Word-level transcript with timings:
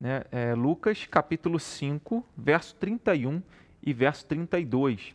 né? 0.00 0.24
É 0.30 0.54
Lucas 0.54 1.06
capítulo 1.06 1.58
5, 1.58 2.26
verso 2.36 2.74
31 2.76 3.42
e 3.82 3.92
verso 3.92 4.26
32. 4.26 5.14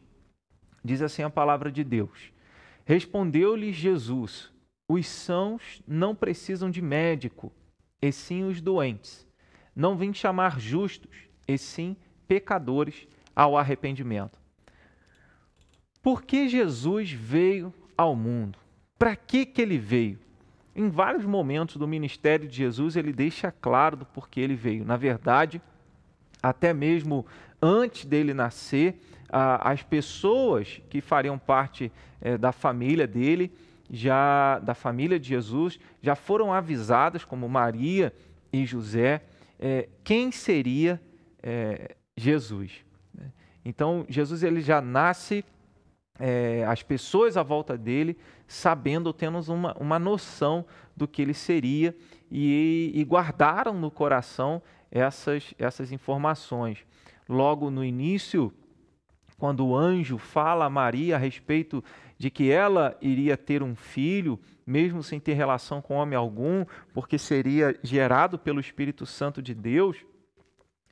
Diz 0.83 1.02
assim 1.02 1.24
a 1.24 1.29
palavra 1.29 1.71
de 1.71 1.83
Deus: 1.83 2.32
Respondeu-lhes 2.85 3.75
Jesus: 3.75 4.51
Os 4.87 5.07
sãos 5.07 5.81
não 5.87 6.15
precisam 6.15 6.69
de 6.69 6.81
médico, 6.81 7.51
e 8.02 8.11
sim 8.11 8.43
os 8.43 8.61
doentes. 8.61 9.27
Não 9.76 9.98
vim 9.98 10.14
chamar 10.14 10.60
justos, 10.60 11.16
e 11.48 11.57
sim 11.57 11.96
pecadores 12.27 13.07
ao 13.36 13.57
arrependimento. 13.57 14.39
Por 16.02 16.23
que 16.23 16.48
Jesus 16.48 17.11
veio 17.11 17.73
ao 17.98 18.16
mundo? 18.16 18.57
Para 18.98 19.16
que, 19.16 19.46
que 19.46 19.61
ele 19.61 19.77
veio? 19.77 20.20
Em 20.76 20.90
vários 20.90 21.26
momentos 21.26 21.78
do 21.78 21.88
ministério 21.88 22.48
de 22.48 22.56
Jesus, 22.56 22.96
ele 22.96 23.12
deixa 23.12 23.52
claro 23.52 23.98
do 23.98 24.06
porquê 24.06 24.42
ele 24.42 24.56
veio. 24.56 24.86
Na 24.86 24.96
verdade, 24.98 25.62
até 26.41 26.73
mesmo 26.73 27.26
antes 27.62 28.05
dele 28.05 28.34
nascer, 28.34 29.02
as 29.30 29.84
pessoas 29.84 30.82
que 30.90 31.02
fariam 31.02 31.38
parte 31.38 31.91
eh, 32.20 32.38
da 32.38 32.52
família 32.52 33.05
dele, 33.05 33.52
já 33.90 34.60
da 34.60 34.74
família 34.74 35.20
de 35.20 35.30
Jesus, 35.30 35.80
já 36.02 36.16
foram 36.16 36.54
avisadas, 36.54 37.24
como 37.24 37.48
Maria 37.48 38.13
e 38.52 38.66
José, 38.66 39.22
eh, 39.60 39.88
quem 40.04 40.32
seria 40.32 40.99
eh, 41.44 41.96
Jesus. 42.18 42.84
Né? 43.13 43.32
Então, 43.63 44.05
Jesus 44.10 44.41
ele 44.41 44.62
já 44.62 44.82
nasce 44.82 45.46
é, 46.20 46.66
as 46.68 46.84
pessoas 46.84 47.38
à 47.38 47.44
volta 47.44 47.78
dele, 47.78 48.18
sabendo, 48.48 49.14
tendo 49.14 49.40
uma, 49.52 49.73
uma 49.80 49.98
noção 49.98 50.66
do 50.96 51.08
que 51.08 51.22
ele 51.22 51.34
seria 51.34 51.96
e, 52.30 52.91
e 52.94 53.04
guardaram 53.05 53.73
no 53.73 53.90
coração 53.90 54.62
essas, 54.91 55.54
essas 55.58 55.91
informações. 55.91 56.86
Logo 57.27 57.71
no 57.71 57.84
início, 57.84 58.54
quando 59.38 59.66
o 59.66 59.76
anjo 59.76 60.18
fala 60.18 60.66
a 60.66 60.70
Maria 60.70 61.16
a 61.16 61.20
respeito 61.20 61.84
de 62.18 62.30
que 62.30 62.52
ela 62.52 62.98
iria 63.02 63.38
ter 63.38 63.63
um 63.63 63.76
filho, 63.76 64.38
mesmo 64.67 65.02
sem 65.02 65.19
ter 65.19 65.33
relação 65.33 65.81
com 65.81 65.95
homem 65.95 66.17
algum, 66.17 66.65
porque 66.93 67.17
seria 67.17 67.80
gerado 67.81 68.38
pelo 68.38 68.59
Espírito 68.59 69.05
Santo 69.05 69.41
de 69.41 69.53
Deus, 69.53 69.97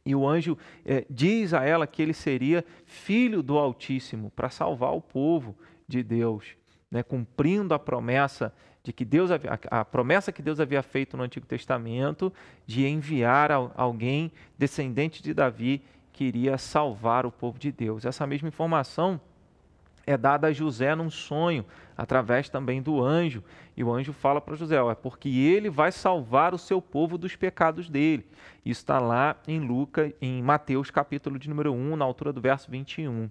e 0.08 0.16
o 0.16 0.26
anjo 0.26 0.58
é, 0.86 1.06
diz 1.10 1.54
a 1.54 1.66
ela 1.66 1.86
que 1.86 2.02
ele 2.02 2.14
seria 2.14 2.64
filho 2.86 3.44
do 3.44 3.58
Altíssimo 3.58 4.32
para 4.34 4.50
salvar 4.50 4.94
o 4.94 5.02
povo 5.02 5.54
de 5.86 6.02
Deus, 6.02 6.46
né, 6.90 7.04
cumprindo 7.04 7.74
a 7.74 7.80
promessa 7.80 8.54
de 8.82 8.94
que 8.94 9.04
Deus 9.04 9.30
a 9.70 9.84
promessa 9.84 10.32
que 10.32 10.42
Deus 10.42 10.62
havia 10.62 10.82
feito 10.82 11.18
no 11.18 11.24
Antigo 11.24 11.46
Testamento 11.46 12.32
de 12.66 12.88
enviar 12.88 13.52
alguém 13.52 14.32
descendente 14.58 15.22
de 15.22 15.34
Davi 15.34 15.84
que 16.14 16.24
iria 16.24 16.58
salvar 16.58 17.26
o 17.26 17.32
povo 17.32 17.60
de 17.60 17.70
Deus. 17.70 18.06
Essa 18.06 18.26
mesma 18.26 18.48
informação 18.48 19.20
é 20.06 20.16
dada 20.16 20.48
a 20.48 20.54
José 20.54 20.96
num 20.96 21.10
sonho, 21.10 21.66
através 21.98 22.48
também 22.48 22.82
do 22.82 23.04
anjo. 23.04 23.44
E 23.76 23.84
o 23.84 23.92
anjo 23.92 24.14
fala 24.14 24.40
para 24.40 24.56
José: 24.56 24.76
é 24.76 24.96
porque 24.96 25.30
ele 25.30 25.70
vai 25.70 25.92
salvar 25.92 26.54
o 26.54 26.58
seu 26.58 26.82
povo 26.82 27.18
dos 27.18 27.36
pecados 27.36 27.90
dele. 27.90 28.26
Isso 28.64 28.82
está 28.82 29.00
lá 29.00 29.36
em 29.48 29.60
Lucas, 29.60 30.14
em 30.22 30.42
Mateus, 30.44 30.92
capítulo 30.92 31.40
de 31.40 31.50
número 31.50 31.74
1, 31.74 31.96
na 31.96 32.06
altura 32.06 32.32
do 32.32 32.40
verso 32.40 32.70
21. 32.70 33.30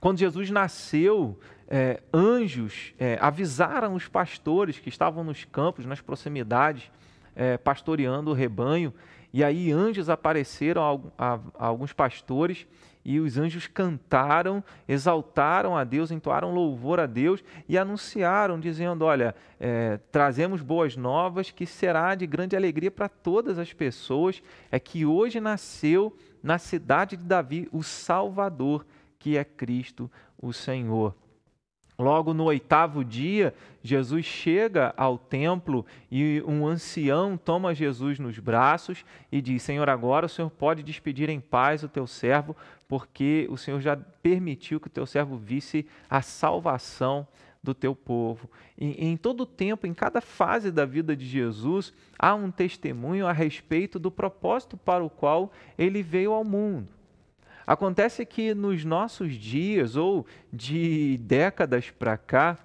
Quando 0.00 0.18
Jesus 0.18 0.50
nasceu, 0.50 1.38
é, 1.68 2.02
anjos 2.12 2.94
é, 2.98 3.18
avisaram 3.20 3.94
os 3.94 4.08
pastores 4.08 4.78
que 4.78 4.88
estavam 4.88 5.22
nos 5.22 5.44
campos, 5.44 5.86
nas 5.86 6.00
proximidades, 6.00 6.90
é, 7.34 7.56
pastoreando 7.56 8.30
o 8.30 8.34
rebanho, 8.34 8.92
e 9.32 9.44
aí 9.44 9.70
anjos 9.70 10.08
apareceram 10.08 11.12
a, 11.18 11.34
a, 11.34 11.40
a 11.58 11.66
alguns 11.66 11.92
pastores 11.92 12.66
e 13.08 13.18
os 13.20 13.38
anjos 13.38 13.66
cantaram, 13.66 14.62
exaltaram 14.86 15.74
a 15.74 15.82
Deus, 15.82 16.10
entoaram 16.10 16.52
louvor 16.52 17.00
a 17.00 17.06
Deus 17.06 17.42
e 17.66 17.78
anunciaram, 17.78 18.60
dizendo: 18.60 19.02
Olha, 19.02 19.34
é, 19.58 19.98
trazemos 20.12 20.60
boas 20.60 20.94
novas 20.94 21.50
que 21.50 21.64
será 21.64 22.14
de 22.14 22.26
grande 22.26 22.54
alegria 22.54 22.90
para 22.90 23.08
todas 23.08 23.58
as 23.58 23.72
pessoas. 23.72 24.42
É 24.70 24.78
que 24.78 25.06
hoje 25.06 25.40
nasceu 25.40 26.14
na 26.42 26.58
cidade 26.58 27.16
de 27.16 27.24
Davi 27.24 27.66
o 27.72 27.82
Salvador, 27.82 28.84
que 29.18 29.38
é 29.38 29.44
Cristo 29.44 30.10
o 30.38 30.52
Senhor. 30.52 31.14
Logo 31.98 32.32
no 32.32 32.44
oitavo 32.44 33.04
dia, 33.04 33.52
Jesus 33.82 34.24
chega 34.24 34.94
ao 34.96 35.18
templo 35.18 35.84
e 36.08 36.40
um 36.46 36.64
ancião 36.64 37.36
toma 37.36 37.74
Jesus 37.74 38.20
nos 38.20 38.38
braços 38.38 39.04
e 39.32 39.42
diz: 39.42 39.64
Senhor, 39.64 39.88
agora 39.88 40.26
o 40.26 40.28
Senhor 40.28 40.48
pode 40.48 40.84
despedir 40.84 41.28
em 41.28 41.40
paz 41.40 41.82
o 41.82 41.88
teu 41.88 42.06
servo, 42.06 42.54
porque 42.86 43.48
o 43.50 43.56
Senhor 43.56 43.80
já 43.80 43.96
permitiu 44.22 44.78
que 44.78 44.86
o 44.86 44.90
teu 44.90 45.06
servo 45.06 45.36
visse 45.36 45.84
a 46.08 46.22
salvação 46.22 47.26
do 47.60 47.74
teu 47.74 47.96
povo. 47.96 48.48
E, 48.78 49.04
em 49.04 49.16
todo 49.16 49.40
o 49.40 49.46
tempo, 49.46 49.84
em 49.84 49.92
cada 49.92 50.20
fase 50.20 50.70
da 50.70 50.84
vida 50.84 51.16
de 51.16 51.26
Jesus, 51.26 51.92
há 52.16 52.32
um 52.32 52.52
testemunho 52.52 53.26
a 53.26 53.32
respeito 53.32 53.98
do 53.98 54.10
propósito 54.10 54.76
para 54.76 55.02
o 55.02 55.10
qual 55.10 55.50
ele 55.76 56.00
veio 56.00 56.32
ao 56.32 56.44
mundo. 56.44 56.97
Acontece 57.68 58.24
que 58.24 58.54
nos 58.54 58.82
nossos 58.82 59.34
dias, 59.34 59.94
ou 59.94 60.24
de 60.50 61.18
décadas 61.18 61.90
para 61.90 62.16
cá, 62.16 62.56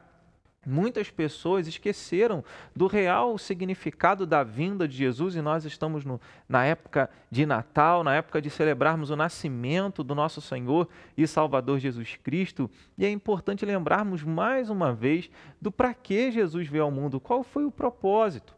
Muitas 0.65 1.11
pessoas 1.11 1.67
esqueceram 1.67 2.41
do 2.73 2.87
real 2.87 3.37
significado 3.37 4.25
da 4.25 4.45
vinda 4.45 4.87
de 4.87 4.95
Jesus 4.95 5.35
e 5.35 5.41
nós 5.41 5.65
estamos 5.65 6.05
no, 6.05 6.21
na 6.47 6.63
época 6.63 7.09
de 7.29 7.45
Natal, 7.45 8.01
na 8.01 8.15
época 8.15 8.41
de 8.41 8.49
celebrarmos 8.49 9.09
o 9.09 9.15
nascimento 9.17 10.05
do 10.05 10.15
nosso 10.15 10.39
Senhor 10.39 10.87
e 11.17 11.27
Salvador 11.27 11.79
Jesus 11.79 12.15
Cristo, 12.15 12.71
e 12.97 13.05
é 13.05 13.11
importante 13.11 13.65
lembrarmos 13.65 14.23
mais 14.23 14.69
uma 14.69 14.93
vez 14.93 15.29
do 15.61 15.69
para 15.69 15.93
que 15.93 16.31
Jesus 16.31 16.65
veio 16.69 16.85
ao 16.85 16.91
mundo, 16.91 17.19
qual 17.19 17.43
foi 17.43 17.65
o 17.65 17.71
propósito. 17.71 18.55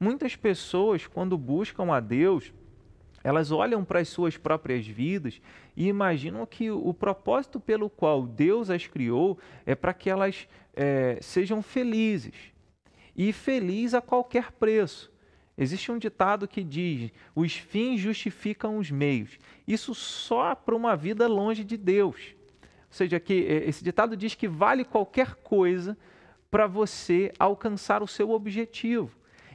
Muitas 0.00 0.34
pessoas, 0.34 1.06
quando 1.06 1.36
buscam 1.36 1.92
a 1.92 2.00
Deus, 2.00 2.50
elas 3.24 3.50
olham 3.50 3.84
para 3.84 4.00
as 4.00 4.08
suas 4.08 4.36
próprias 4.36 4.86
vidas 4.86 5.40
e 5.76 5.88
imaginam 5.88 6.44
que 6.44 6.70
o 6.70 6.92
propósito 6.92 7.60
pelo 7.60 7.88
qual 7.88 8.26
Deus 8.26 8.70
as 8.70 8.86
criou 8.86 9.38
é 9.64 9.74
para 9.74 9.94
que 9.94 10.10
elas 10.10 10.48
é, 10.74 11.18
sejam 11.20 11.62
felizes. 11.62 12.34
E 13.16 13.32
feliz 13.32 13.94
a 13.94 14.00
qualquer 14.00 14.52
preço. 14.52 15.12
Existe 15.56 15.92
um 15.92 15.98
ditado 15.98 16.48
que 16.48 16.64
diz: 16.64 17.10
os 17.34 17.54
fins 17.54 18.00
justificam 18.00 18.78
os 18.78 18.90
meios. 18.90 19.38
Isso 19.68 19.94
só 19.94 20.54
para 20.54 20.74
uma 20.74 20.96
vida 20.96 21.28
longe 21.28 21.62
de 21.62 21.76
Deus. 21.76 22.34
Ou 22.62 22.66
seja, 22.90 23.20
que 23.20 23.46
é, 23.46 23.68
esse 23.68 23.84
ditado 23.84 24.16
diz 24.16 24.34
que 24.34 24.48
vale 24.48 24.84
qualquer 24.84 25.34
coisa 25.36 25.96
para 26.50 26.66
você 26.66 27.32
alcançar 27.38 28.02
o 28.02 28.08
seu 28.08 28.30
objetivo. 28.30 29.10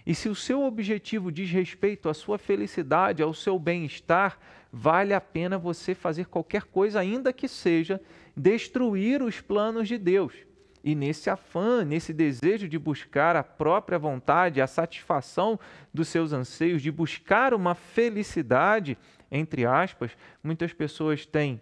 E 0.08 0.16
se 0.16 0.30
o 0.30 0.36
seu 0.36 0.64
objetivo 0.64 1.30
diz 1.30 1.52
respeito 1.52 2.08
à 2.08 2.14
sua 2.14 2.38
felicidade, 2.38 3.22
ao 3.22 3.34
seu 3.34 3.60
bem-estar, 3.60 4.40
vale 4.72 5.14
a 5.14 5.20
pena 5.20 5.58
você 5.58 5.94
fazer 5.94 6.28
qualquer 6.28 6.64
coisa, 6.64 7.02
ainda 7.02 7.34
que 7.34 7.46
seja 7.46 8.00
destruir 8.34 9.22
os 9.22 9.42
planos 9.42 9.86
de 9.86 9.98
Deus. 9.98 10.34
E 10.82 10.96
nesse 10.96 11.30
afã, 11.30 11.84
nesse 11.84 12.14
desejo 12.14 12.70
de 12.70 12.80
buscar 12.80 13.36
a 13.36 13.44
própria 13.44 14.00
vontade, 14.00 14.62
a 14.62 14.66
satisfação 14.66 15.60
dos 15.94 16.08
seus 16.08 16.32
anseios, 16.32 16.82
de 16.82 16.90
buscar 16.90 17.54
uma 17.54 17.76
felicidade, 17.76 18.98
entre 19.30 19.66
aspas, 19.66 20.12
muitas 20.42 20.72
pessoas 20.72 21.26
têm 21.26 21.60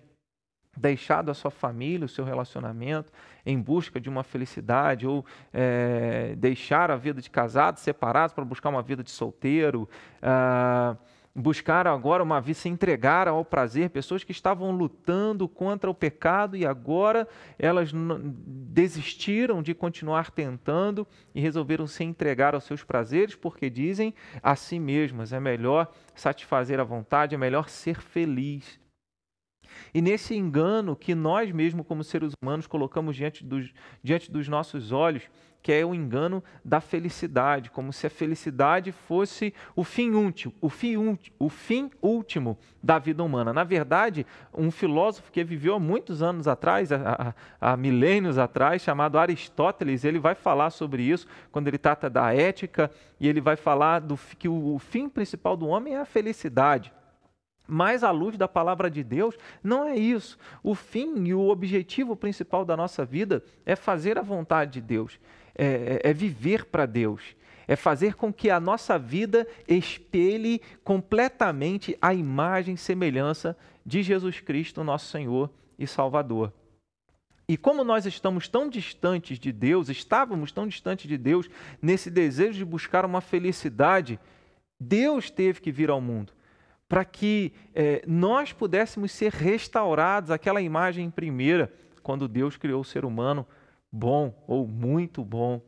deixado 0.75 1.29
a 1.29 1.33
sua 1.33 1.51
família, 1.51 2.05
o 2.05 2.09
seu 2.09 2.25
relacionamento, 2.25 3.11
em 3.45 3.59
busca 3.59 3.99
de 3.99 4.09
uma 4.09 4.23
felicidade, 4.23 5.07
ou 5.07 5.25
é, 5.53 6.35
deixar 6.37 6.91
a 6.91 6.95
vida 6.95 7.21
de 7.21 7.29
casado, 7.29 7.77
separados, 7.77 8.33
para 8.33 8.43
buscar 8.43 8.69
uma 8.69 8.81
vida 8.81 9.03
de 9.03 9.11
solteiro, 9.11 9.87
ah, 10.21 10.95
buscar 11.35 11.85
agora 11.85 12.23
uma 12.23 12.39
vida, 12.39 12.57
se 12.57 12.69
entregar 12.69 13.27
ao 13.27 13.43
prazer, 13.43 13.89
pessoas 13.89 14.23
que 14.23 14.31
estavam 14.31 14.71
lutando 14.71 15.49
contra 15.49 15.89
o 15.89 15.93
pecado 15.93 16.55
e 16.55 16.65
agora 16.65 17.27
elas 17.59 17.91
desistiram 18.47 19.61
de 19.61 19.73
continuar 19.73 20.31
tentando 20.31 21.05
e 21.33 21.41
resolveram 21.41 21.85
se 21.85 22.05
entregar 22.05 22.55
aos 22.55 22.63
seus 22.63 22.83
prazeres, 22.83 23.35
porque 23.35 23.69
dizem 23.69 24.13
a 24.41 24.55
si 24.55 24.79
mesmas: 24.79 25.33
é 25.33 25.39
melhor 25.39 25.91
satisfazer 26.15 26.79
a 26.79 26.85
vontade, 26.85 27.35
é 27.35 27.37
melhor 27.37 27.67
ser 27.67 27.99
feliz. 27.99 28.79
E 29.93 30.01
nesse 30.01 30.35
engano 30.35 30.95
que 30.95 31.15
nós 31.15 31.51
mesmos, 31.51 31.85
como 31.87 32.03
seres 32.03 32.33
humanos, 32.41 32.67
colocamos 32.67 33.15
diante 33.15 33.43
dos, 33.43 33.71
diante 34.03 34.31
dos 34.31 34.47
nossos 34.47 34.91
olhos, 34.91 35.23
que 35.65 35.71
é 35.71 35.83
o 35.83 35.95
engano 35.95 36.43
da 36.63 36.79
felicidade, 36.79 37.71
como 37.71 37.91
se 37.91 38.05
a 38.05 38.09
felicidade 38.09 38.91
fosse 38.91 39.51
o 39.75 39.83
fim 39.83 40.11
último, 40.11 40.53
o 40.61 40.69
fim, 40.69 41.17
o 41.39 41.49
fim 41.49 41.89
último 42.03 42.55
da 42.83 42.99
vida 42.99 43.23
humana. 43.23 43.51
Na 43.51 43.63
verdade, 43.63 44.27
um 44.53 44.69
filósofo 44.69 45.31
que 45.31 45.43
viveu 45.43 45.73
há 45.73 45.79
muitos 45.79 46.21
anos 46.21 46.47
atrás, 46.47 46.91
há, 46.91 47.33
há 47.59 47.75
milênios 47.75 48.37
atrás, 48.37 48.83
chamado 48.83 49.17
Aristóteles, 49.17 50.05
ele 50.05 50.19
vai 50.19 50.35
falar 50.35 50.69
sobre 50.69 51.01
isso 51.01 51.25
quando 51.51 51.67
ele 51.67 51.79
trata 51.79 52.11
da 52.11 52.31
ética 52.31 52.91
e 53.19 53.27
ele 53.27 53.41
vai 53.41 53.55
falar 53.55 54.01
do 54.01 54.15
que 54.37 54.47
o, 54.47 54.75
o 54.75 54.77
fim 54.77 55.09
principal 55.09 55.57
do 55.57 55.65
homem 55.65 55.95
é 55.95 55.99
a 55.99 56.05
felicidade. 56.05 56.93
Mas 57.67 58.03
à 58.03 58.11
luz 58.11 58.37
da 58.37 58.47
palavra 58.47 58.89
de 58.89 59.03
Deus, 59.03 59.35
não 59.63 59.87
é 59.87 59.95
isso. 59.95 60.37
O 60.61 60.75
fim 60.75 61.25
e 61.25 61.33
o 61.33 61.47
objetivo 61.49 62.15
principal 62.15 62.63
da 62.63 62.77
nossa 62.77 63.03
vida 63.03 63.43
é 63.65 63.75
fazer 63.75 64.17
a 64.17 64.21
vontade 64.21 64.73
de 64.73 64.81
Deus, 64.81 65.19
é, 65.55 65.99
é, 66.03 66.09
é 66.09 66.13
viver 66.13 66.65
para 66.65 66.85
Deus, 66.85 67.35
é 67.67 67.75
fazer 67.75 68.13
com 68.13 68.31
que 68.31 68.49
a 68.49 68.59
nossa 68.59 68.99
vida 68.99 69.47
espelhe 69.67 70.61
completamente 70.83 71.97
a 72.01 72.13
imagem 72.13 72.75
e 72.75 72.77
semelhança 72.77 73.57
de 73.83 74.03
Jesus 74.03 74.39
Cristo, 74.39 74.83
nosso 74.83 75.07
Senhor 75.07 75.49
e 75.77 75.87
Salvador. 75.87 76.53
E 77.47 77.57
como 77.57 77.83
nós 77.83 78.05
estamos 78.05 78.47
tão 78.47 78.67
distantes 78.67 79.37
de 79.39 79.51
Deus, 79.51 79.89
estávamos 79.89 80.51
tão 80.51 80.67
distantes 80.67 81.07
de 81.07 81.17
Deus 81.17 81.47
nesse 81.79 82.09
desejo 82.09 82.57
de 82.57 82.65
buscar 82.65 83.05
uma 83.05 83.21
felicidade, 83.21 84.19
Deus 84.79 85.29
teve 85.29 85.61
que 85.61 85.71
vir 85.71 85.89
ao 85.89 86.01
mundo 86.01 86.33
para 86.87 87.03
que 87.03 87.53
é, 87.73 88.03
nós 88.05 88.53
pudéssemos 88.53 89.11
ser 89.11 89.31
restaurados 89.31 90.31
àquela 90.31 90.61
imagem 90.61 91.09
primeira, 91.09 91.73
quando 92.03 92.27
Deus 92.27 92.57
criou 92.57 92.81
o 92.81 92.85
ser 92.85 93.03
humano 93.05 93.45
bom 93.91 94.33
ou 94.47 94.67
muito 94.67 95.23
bom. 95.23 95.61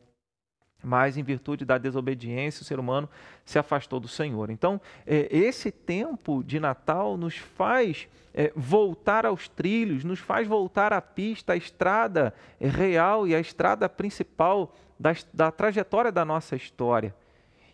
Mas, 0.80 1.16
em 1.16 1.24
virtude 1.24 1.64
da 1.64 1.76
desobediência, 1.76 2.62
o 2.62 2.64
ser 2.64 2.78
humano 2.78 3.08
se 3.44 3.58
afastou 3.58 3.98
do 3.98 4.06
Senhor. 4.06 4.48
Então, 4.48 4.80
é, 5.04 5.26
esse 5.36 5.72
tempo 5.72 6.44
de 6.44 6.60
Natal 6.60 7.16
nos 7.16 7.36
faz 7.36 8.08
é, 8.32 8.52
voltar 8.54 9.26
aos 9.26 9.48
trilhos, 9.48 10.04
nos 10.04 10.20
faz 10.20 10.46
voltar 10.46 10.92
à 10.92 11.02
pista, 11.02 11.54
à 11.54 11.56
estrada 11.56 12.32
real 12.60 13.26
e 13.26 13.34
à 13.34 13.40
estrada 13.40 13.88
principal 13.88 14.72
da, 14.98 15.12
da 15.34 15.50
trajetória 15.50 16.12
da 16.12 16.24
nossa 16.24 16.54
história, 16.54 17.12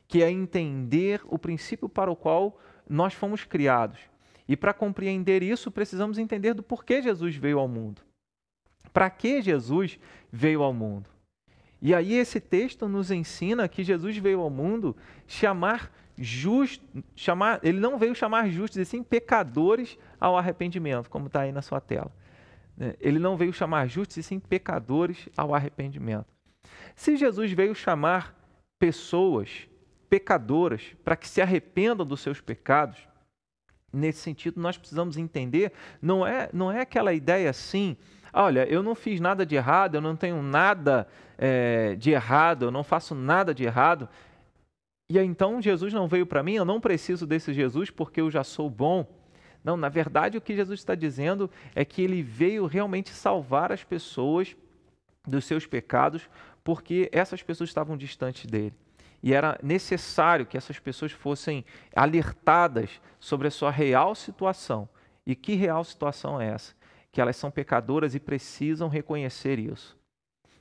que 0.09 0.23
é 0.23 0.31
entender 0.31 1.21
o 1.27 1.39
princípio 1.39 1.91
para 1.91 2.11
o 2.11 2.17
qual 2.17 2.59
nós 2.89 3.15
fomos 3.15 3.45
criados. 3.45 3.99
E 4.49 4.57
para 4.57 4.75
compreender 4.75 5.43
isso, 5.43 5.71
precisamos 5.71 6.19
entender 6.19 6.55
do 6.55 6.63
porquê 6.63 7.01
Jesus 7.01 7.35
veio 7.37 7.59
ao 7.59 7.69
mundo. 7.69 8.03
Para 8.93 9.09
que 9.11 9.41
Jesus 9.41 9.99
veio 10.31 10.63
ao 10.63 10.73
mundo? 10.73 11.09
E 11.81 11.95
aí 11.95 12.15
esse 12.15 12.41
texto 12.41 12.89
nos 12.89 13.11
ensina 13.11 13.69
que 13.69 13.83
Jesus 13.83 14.17
veio 14.17 14.41
ao 14.41 14.51
mundo 14.51 14.97
chamar 15.27 15.91
justo, 16.17 16.83
chamar, 17.17 17.61
ele 17.63 17.81
não 17.81 17.99
veio 17.99 18.15
chamar 18.15 18.49
justos, 18.49 18.79
e 18.79 18.85
sim 18.85 19.03
pecadores 19.03 19.99
ao 20.21 20.37
arrependimento, 20.37 21.11
como 21.11 21.27
está 21.27 21.43
aí 21.43 21.53
na 21.53 21.63
sua 21.63 21.81
tela. 21.81 22.13
Né? 22.77 22.95
Ele 23.01 23.19
não 23.19 23.37
veio 23.37 23.53
chamar 23.53 23.89
justos, 23.89 24.17
e 24.17 24.23
sim 24.23 24.39
pecadores 24.39 25.29
ao 25.37 25.55
arrependimento. 25.55 26.27
Se 26.95 27.17
Jesus 27.17 27.53
veio 27.53 27.75
chamar 27.75 28.35
pessoas 28.79 29.69
pecadoras, 30.15 30.95
para 31.03 31.17
que 31.17 31.27
se 31.27 31.43
arrependam 31.43 32.07
dos 32.07 32.21
seus 32.21 32.41
pecados. 32.41 32.97
Nesse 33.93 34.21
sentido, 34.21 34.61
nós 34.61 34.79
precisamos 34.79 35.17
entender, 35.17 35.73
não 36.01 36.25
é, 36.25 36.49
não 36.53 36.71
é 36.71 36.83
aquela 36.83 37.13
ideia 37.13 37.51
assim, 37.51 37.97
olha, 38.33 38.65
eu 38.69 38.81
não 38.81 38.95
fiz 38.95 39.19
nada 39.19 39.45
de 39.45 39.57
errado, 39.57 39.97
eu 39.97 40.01
não 40.01 40.15
tenho 40.15 40.41
nada 40.41 41.09
é, 41.37 41.97
de 41.97 42.13
errado, 42.13 42.67
eu 42.67 42.71
não 42.71 42.85
faço 42.85 43.13
nada 43.13 43.53
de 43.53 43.65
errado. 43.65 44.09
E 45.11 45.19
então 45.19 45.61
Jesus 45.61 45.93
não 45.93 46.07
veio 46.07 46.27
para 46.27 46.45
mim, 46.45 46.55
eu 46.55 46.65
não 46.65 46.81
preciso 46.81 47.27
desse 47.27 47.53
Jesus 47.53 47.91
porque 47.91 48.21
eu 48.21 48.31
já 48.31 48.45
sou 48.45 48.71
bom. 48.71 49.05
Não, 49.65 49.77
na 49.77 49.89
verdade, 49.89 50.39
o 50.39 50.41
que 50.41 50.55
Jesus 50.55 50.79
está 50.79 50.95
dizendo 50.95 51.51
é 51.75 51.85
que 51.85 52.01
ele 52.01 52.23
veio 52.23 52.67
realmente 52.67 53.11
salvar 53.11 53.73
as 53.73 53.83
pessoas 53.83 54.57
dos 55.27 55.45
seus 55.45 55.67
pecados, 55.67 56.31
porque 56.63 57.09
essas 57.11 57.43
pessoas 57.43 57.71
estavam 57.71 57.97
distantes 57.97 58.47
dele 58.47 58.75
e 59.25 59.33
era 59.33 59.59
necessário 59.63 60.45
que 60.45 60.55
essas 60.55 60.79
pessoas 60.79 61.11
fossem 61.11 61.65
alertadas 61.97 63.01
sobre 63.19 63.49
a 63.49 63.51
sua 63.51 63.71
real 63.71 64.15
situação. 64.15 64.87
E 65.25 65.35
que 65.35 65.55
real 65.55 65.83
situação 65.83 66.39
é 66.39 66.51
essa? 66.51 66.75
Que 67.11 67.23
elas 67.23 67.35
são 67.35 67.51
pecadoras 67.51 68.15
e 68.15 68.21
precisam 68.21 68.87
reconhecer 68.87 69.59
isso. 69.59 69.97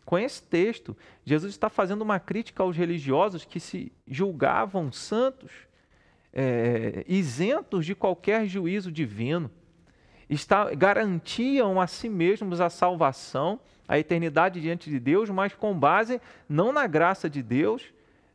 Com 0.06 0.18
esse 0.18 0.42
texto, 0.42 0.96
Jesus 1.26 1.52
está 1.52 1.68
fazendo 1.70 2.04
uma 2.04 2.22
crítica 2.22 2.64
aos 2.64 2.78
religiosos 2.78 3.44
que 3.44 3.60
se 3.60 3.92
julgavam 4.08 4.94
santos, 4.94 5.52
é, 6.32 7.04
isentos 7.06 7.86
de 7.86 7.94
qualquer 7.94 8.48
juízo 8.48 8.90
divino, 8.90 9.52
está, 10.30 10.74
garantiam 10.74 11.82
a 11.82 11.88
si 11.88 12.08
mesmos 12.08 12.62
a 12.62 12.70
salvação, 12.70 13.60
a 13.86 14.00
eternidade 14.00 14.62
diante 14.62 14.90
de 14.90 15.02
Deus, 15.02 15.30
mas 15.30 15.54
com 15.54 15.78
base 15.78 16.22
não 16.48 16.72
na 16.72 16.88
graça 16.88 17.30
de 17.30 17.44
Deus, 17.44 17.93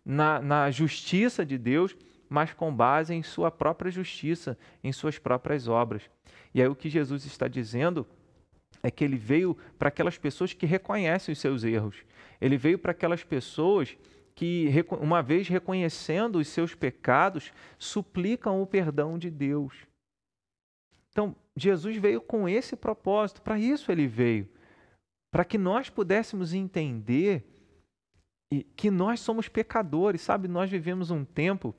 na, 0.08 0.40
na 0.40 0.70
justiça 0.70 1.44
de 1.44 1.58
Deus, 1.58 1.94
mas 2.30 2.54
com 2.54 2.74
base 2.74 3.12
em 3.12 3.22
sua 3.22 3.50
própria 3.50 3.90
justiça, 3.90 4.56
em 4.82 4.90
suas 4.90 5.18
próprias 5.18 5.68
obras. 5.68 6.02
E 6.54 6.62
aí 6.62 6.68
o 6.68 6.74
que 6.74 6.88
Jesus 6.88 7.26
está 7.26 7.46
dizendo 7.46 8.06
é 8.82 8.90
que 8.90 9.04
ele 9.04 9.18
veio 9.18 9.54
para 9.78 9.88
aquelas 9.88 10.16
pessoas 10.16 10.54
que 10.54 10.64
reconhecem 10.64 11.32
os 11.32 11.38
seus 11.38 11.62
erros. 11.62 11.96
Ele 12.40 12.56
veio 12.56 12.78
para 12.78 12.92
aquelas 12.92 13.22
pessoas 13.22 13.98
que, 14.34 14.72
uma 14.98 15.22
vez 15.22 15.46
reconhecendo 15.46 16.36
os 16.38 16.48
seus 16.48 16.74
pecados, 16.74 17.52
suplicam 17.76 18.62
o 18.62 18.66
perdão 18.66 19.18
de 19.18 19.30
Deus. 19.30 19.74
Então, 21.10 21.36
Jesus 21.54 21.96
veio 21.96 22.20
com 22.20 22.48
esse 22.48 22.76
propósito, 22.76 23.42
para 23.42 23.58
isso 23.58 23.92
ele 23.92 24.06
veio, 24.06 24.48
para 25.30 25.44
que 25.44 25.58
nós 25.58 25.90
pudéssemos 25.90 26.54
entender 26.54 27.44
e 28.50 28.62
que 28.62 28.90
nós 28.90 29.20
somos 29.20 29.48
pecadores, 29.48 30.22
sabe? 30.22 30.48
Nós 30.48 30.70
vivemos 30.70 31.10
um 31.10 31.24
tempo 31.24 31.74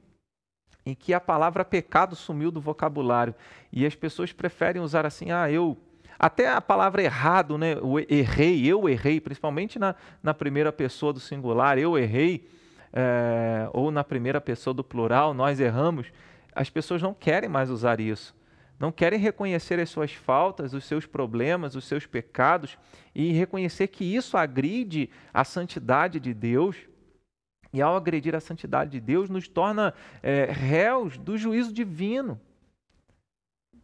em 0.86 0.94
que 0.94 1.14
a 1.14 1.20
palavra 1.20 1.66
pecado 1.66 2.16
sumiu 2.16 2.52
do 2.52 2.62
vocabulário 2.62 3.34
e 3.72 3.86
as 3.86 3.96
pessoas 3.96 4.32
preferem 4.32 4.82
usar 4.82 5.06
assim, 5.06 5.32
ah, 5.32 5.50
eu. 5.52 5.78
Até 6.18 6.50
a 6.50 6.60
palavra 6.60 7.02
errado, 7.02 7.58
né? 7.58 7.78
O 7.82 7.98
errei, 7.98 8.66
eu 8.66 8.90
errei, 8.90 9.22
principalmente 9.22 9.80
na, 9.80 9.96
na 10.22 10.34
primeira 10.34 10.72
pessoa 10.72 11.14
do 11.14 11.20
singular, 11.20 11.78
eu 11.78 11.98
errei, 11.98 12.50
é, 12.92 13.70
ou 13.74 13.90
na 13.90 14.04
primeira 14.04 14.42
pessoa 14.42 14.74
do 14.74 14.84
plural, 14.84 15.34
nós 15.34 15.60
erramos. 15.60 16.12
As 16.54 16.70
pessoas 16.70 17.02
não 17.02 17.14
querem 17.14 17.50
mais 17.50 17.70
usar 17.70 18.02
isso 18.02 18.36
não 18.80 18.92
querem 18.94 19.20
reconhecer 19.20 19.78
as 19.80 19.90
suas 19.90 20.14
faltas, 20.14 20.74
os 20.74 20.86
seus 20.86 21.06
problemas, 21.06 21.76
os 21.76 21.86
seus 21.86 22.06
pecados 22.06 22.78
e 23.14 23.34
reconhecer 23.34 23.88
que 23.88 24.06
isso 24.06 24.38
agride 24.38 25.10
a 25.34 25.44
santidade 25.44 26.20
de 26.20 26.34
Deus. 26.34 26.78
E 27.74 27.82
ao 27.82 27.96
agredir 27.96 28.34
a 28.34 28.40
santidade 28.40 28.92
de 28.92 29.00
Deus, 29.00 29.30
nos 29.30 29.48
torna 29.48 29.94
é, 30.24 30.46
réus 30.46 31.18
do 31.18 31.38
juízo 31.38 31.74
divino. 31.74 32.40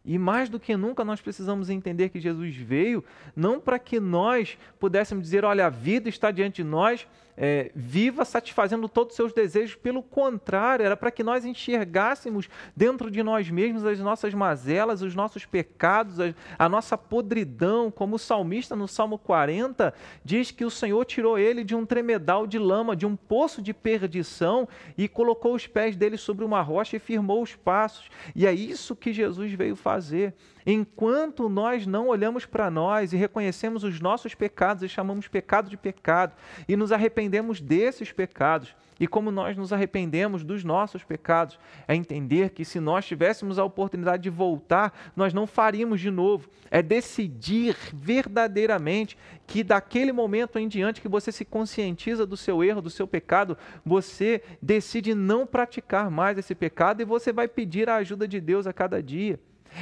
E 0.02 0.18
mais 0.18 0.48
do 0.48 0.58
que 0.58 0.76
nunca 0.76 1.04
nós 1.04 1.20
precisamos 1.20 1.68
entender 1.68 2.08
que 2.08 2.20
Jesus 2.20 2.56
veio 2.56 3.04
não 3.34 3.60
para 3.60 3.78
que 3.78 4.00
nós 4.00 4.56
pudéssemos 4.78 5.24
dizer, 5.24 5.44
olha, 5.44 5.66
a 5.66 5.70
vida 5.70 6.08
está 6.08 6.30
diante 6.30 6.62
de 6.62 6.64
nós, 6.64 7.06
é, 7.36 7.70
viva 7.74 8.24
satisfazendo 8.24 8.88
todos 8.88 9.12
os 9.12 9.16
seus 9.16 9.32
desejos. 9.32 9.74
Pelo 9.74 10.02
contrário, 10.02 10.84
era 10.84 10.96
para 10.96 11.10
que 11.10 11.22
nós 11.22 11.44
enxergássemos 11.44 12.48
dentro 12.74 13.10
de 13.10 13.22
nós 13.22 13.50
mesmos 13.50 13.84
as 13.84 13.98
nossas 13.98 14.32
mazelas, 14.32 15.02
os 15.02 15.14
nossos 15.14 15.44
pecados, 15.44 16.18
a, 16.20 16.34
a 16.58 16.68
nossa 16.68 16.96
podridão. 16.96 17.90
Como 17.90 18.16
o 18.16 18.18
salmista 18.18 18.74
no 18.74 18.88
Salmo 18.88 19.18
40 19.18 19.92
diz 20.24 20.50
que 20.50 20.64
o 20.64 20.70
Senhor 20.70 21.04
tirou 21.04 21.38
ele 21.38 21.62
de 21.62 21.74
um 21.74 21.84
tremedal 21.84 22.46
de 22.46 22.58
lama, 22.58 22.96
de 22.96 23.06
um 23.06 23.16
poço 23.16 23.60
de 23.60 23.74
perdição 23.74 24.68
e 24.96 25.08
colocou 25.08 25.54
os 25.54 25.66
pés 25.66 25.96
dele 25.96 26.16
sobre 26.16 26.44
uma 26.44 26.62
rocha 26.62 26.96
e 26.96 27.00
firmou 27.00 27.42
os 27.42 27.54
passos. 27.54 28.08
E 28.34 28.46
é 28.46 28.52
isso 28.52 28.96
que 28.96 29.12
Jesus 29.12 29.52
veio 29.52 29.76
fazer. 29.76 30.34
Enquanto 30.66 31.48
nós 31.48 31.86
não 31.86 32.08
olhamos 32.08 32.44
para 32.44 32.68
nós 32.68 33.12
e 33.12 33.16
reconhecemos 33.16 33.84
os 33.84 34.00
nossos 34.00 34.34
pecados 34.34 34.82
e 34.82 34.88
chamamos 34.88 35.28
pecado 35.28 35.70
de 35.70 35.76
pecado 35.76 36.34
e 36.66 36.74
nos 36.74 36.90
arrependemos 36.90 37.60
desses 37.60 38.10
pecados, 38.10 38.74
e 38.98 39.06
como 39.06 39.30
nós 39.30 39.56
nos 39.56 39.72
arrependemos 39.72 40.42
dos 40.42 40.64
nossos 40.64 41.04
pecados, 41.04 41.58
é 41.86 41.94
entender 41.94 42.50
que 42.50 42.64
se 42.64 42.80
nós 42.80 43.06
tivéssemos 43.06 43.58
a 43.58 43.64
oportunidade 43.64 44.22
de 44.22 44.30
voltar, 44.30 45.12
nós 45.14 45.32
não 45.32 45.46
faríamos 45.46 46.00
de 46.00 46.10
novo. 46.10 46.48
É 46.70 46.82
decidir 46.82 47.76
verdadeiramente 47.92 49.16
que 49.46 49.62
daquele 49.62 50.12
momento 50.12 50.58
em 50.58 50.66
diante 50.66 51.00
que 51.00 51.08
você 51.08 51.30
se 51.30 51.44
conscientiza 51.44 52.26
do 52.26 52.36
seu 52.36 52.64
erro, 52.64 52.82
do 52.82 52.90
seu 52.90 53.06
pecado, 53.06 53.56
você 53.84 54.42
decide 54.60 55.14
não 55.14 55.46
praticar 55.46 56.10
mais 56.10 56.38
esse 56.38 56.54
pecado 56.54 57.02
e 57.02 57.04
você 57.04 57.32
vai 57.32 57.46
pedir 57.46 57.88
a 57.88 57.96
ajuda 57.96 58.26
de 58.26 58.40
Deus 58.40 58.66
a 58.66 58.72
cada 58.72 59.02
dia. 59.02 59.38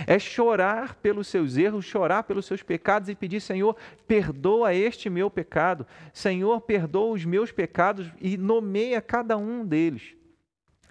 É 0.06 0.18
chorar 0.18 0.94
pelos 0.96 1.28
seus 1.28 1.56
erros, 1.56 1.84
chorar 1.84 2.24
pelos 2.24 2.46
seus 2.46 2.62
pecados 2.62 3.08
e 3.08 3.14
pedir: 3.14 3.40
Senhor, 3.40 3.76
perdoa 4.06 4.74
este 4.74 5.08
meu 5.08 5.30
pecado. 5.30 5.86
Senhor, 6.12 6.60
perdoa 6.60 7.14
os 7.14 7.24
meus 7.24 7.52
pecados 7.52 8.10
e 8.20 8.36
nomeia 8.36 9.00
cada 9.00 9.36
um 9.36 9.64
deles. 9.64 10.14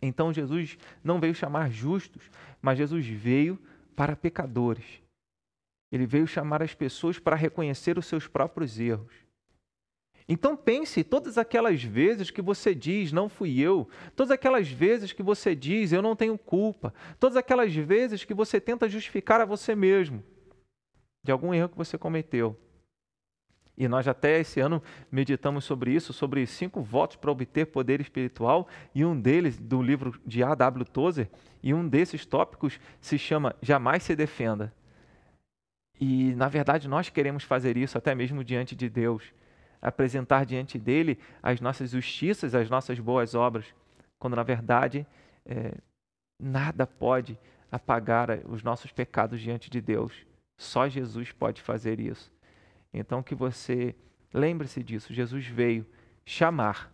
Então 0.02 0.34
Jesus 0.34 0.78
não 1.04 1.20
veio 1.20 1.34
chamar 1.34 1.72
justos, 1.72 2.30
mas 2.62 2.78
Jesus 2.78 3.06
veio 3.06 3.60
para 3.96 4.16
pecadores. 4.16 4.86
Ele 5.92 6.06
veio 6.06 6.28
chamar 6.28 6.62
as 6.62 6.74
pessoas 6.74 7.20
para 7.20 7.36
reconhecer 7.36 7.98
os 7.98 8.06
seus 8.06 8.28
próprios 8.28 8.80
erros. 8.80 9.23
Então 10.28 10.56
pense 10.56 11.04
todas 11.04 11.38
aquelas 11.38 11.84
vezes 11.84 12.32
que 12.32 12.42
você 12.42 12.74
diz 12.74 13.12
não 13.12 13.28
fui 13.28 13.60
eu, 13.60 13.88
todas 14.16 14.32
aquelas 14.32 14.70
vezes 14.70 15.12
que 15.12 15.22
você 15.22 15.54
diz 15.56 15.92
eu 15.92 16.02
não 16.02 16.16
tenho 16.16 16.38
culpa, 16.38 16.94
todas 17.20 17.36
aquelas 17.36 17.76
vezes 17.76 18.24
que 18.24 18.34
você 18.34 18.60
tenta 18.60 18.88
justificar 18.88 19.42
a 19.42 19.46
você 19.46 19.76
mesmo 19.76 20.24
de 21.24 21.32
algum 21.32 21.54
erro 21.54 21.70
que 21.70 21.78
você 21.78 21.98
cometeu. 21.98 22.58
E 23.76 23.88
nós 23.88 24.08
até 24.08 24.40
esse 24.40 24.60
ano 24.60 24.84
meditamos 25.12 25.66
sobre 25.66 25.92
isso, 25.92 26.14
sobre 26.14 26.46
cinco 26.46 26.82
votos 26.82 27.16
para 27.16 27.32
obter 27.32 27.66
poder 27.66 28.00
espiritual, 28.00 28.68
e 28.94 29.04
um 29.04 29.20
deles, 29.20 29.58
do 29.58 29.82
livro 29.82 30.20
de 30.26 30.44
A.W. 30.44 30.86
Tozer, 30.86 31.30
e 31.62 31.74
um 31.74 31.88
desses 31.88 32.26
tópicos 32.26 32.80
se 33.02 33.18
chama 33.18 33.56
Jamais 33.62 34.04
se 34.04 34.16
defenda. 34.16 34.72
E, 36.00 36.36
na 36.36 36.48
verdade, 36.50 36.88
nós 36.88 37.10
queremos 37.10 37.44
fazer 37.44 37.78
isso 37.78 37.98
até 37.98 38.14
mesmo 38.14 38.44
diante 38.44 38.76
de 38.76 38.90
Deus 38.90 39.34
apresentar 39.84 40.46
diante 40.46 40.80
dele 40.80 41.20
as 41.42 41.60
nossas 41.60 41.92
justiças, 41.92 42.56
as 42.56 42.70
nossas 42.70 42.98
boas 43.00 43.36
obras, 43.36 43.66
quando 44.18 44.38
na 44.38 44.44
verdade 44.44 45.06
é, 45.46 45.74
nada 46.40 46.88
pode 46.88 47.38
apagar 47.70 48.30
os 48.48 48.64
nossos 48.64 48.94
pecados 48.94 49.42
diante 49.42 49.70
de 49.70 49.82
Deus. 49.82 50.26
Só 50.58 50.88
Jesus 50.88 51.34
pode 51.34 51.62
fazer 51.62 52.00
isso. 52.00 52.32
Então 52.94 53.22
que 53.22 53.36
você 53.36 53.94
lembre-se 54.34 54.82
disso. 54.82 55.14
Jesus 55.14 55.46
veio 55.48 55.86
chamar. 56.26 56.90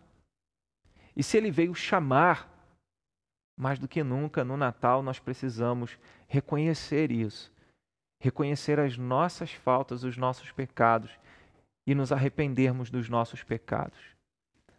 E 1.14 1.22
se 1.22 1.36
ele 1.36 1.52
veio 1.52 1.74
chamar, 1.74 2.50
mais 3.56 3.78
do 3.78 3.86
que 3.86 4.02
nunca 4.02 4.42
no 4.42 4.56
Natal 4.56 5.00
nós 5.00 5.20
precisamos 5.20 5.96
reconhecer 6.26 7.12
isso. 7.12 7.52
Reconhecer 8.20 8.80
as 8.80 8.96
nossas 8.98 9.52
faltas, 9.52 10.02
os 10.02 10.16
nossos 10.16 10.50
pecados 10.50 11.16
e 11.90 11.94
nos 11.94 12.12
arrependermos 12.12 12.88
dos 12.88 13.08
nossos 13.08 13.42
pecados. 13.42 13.98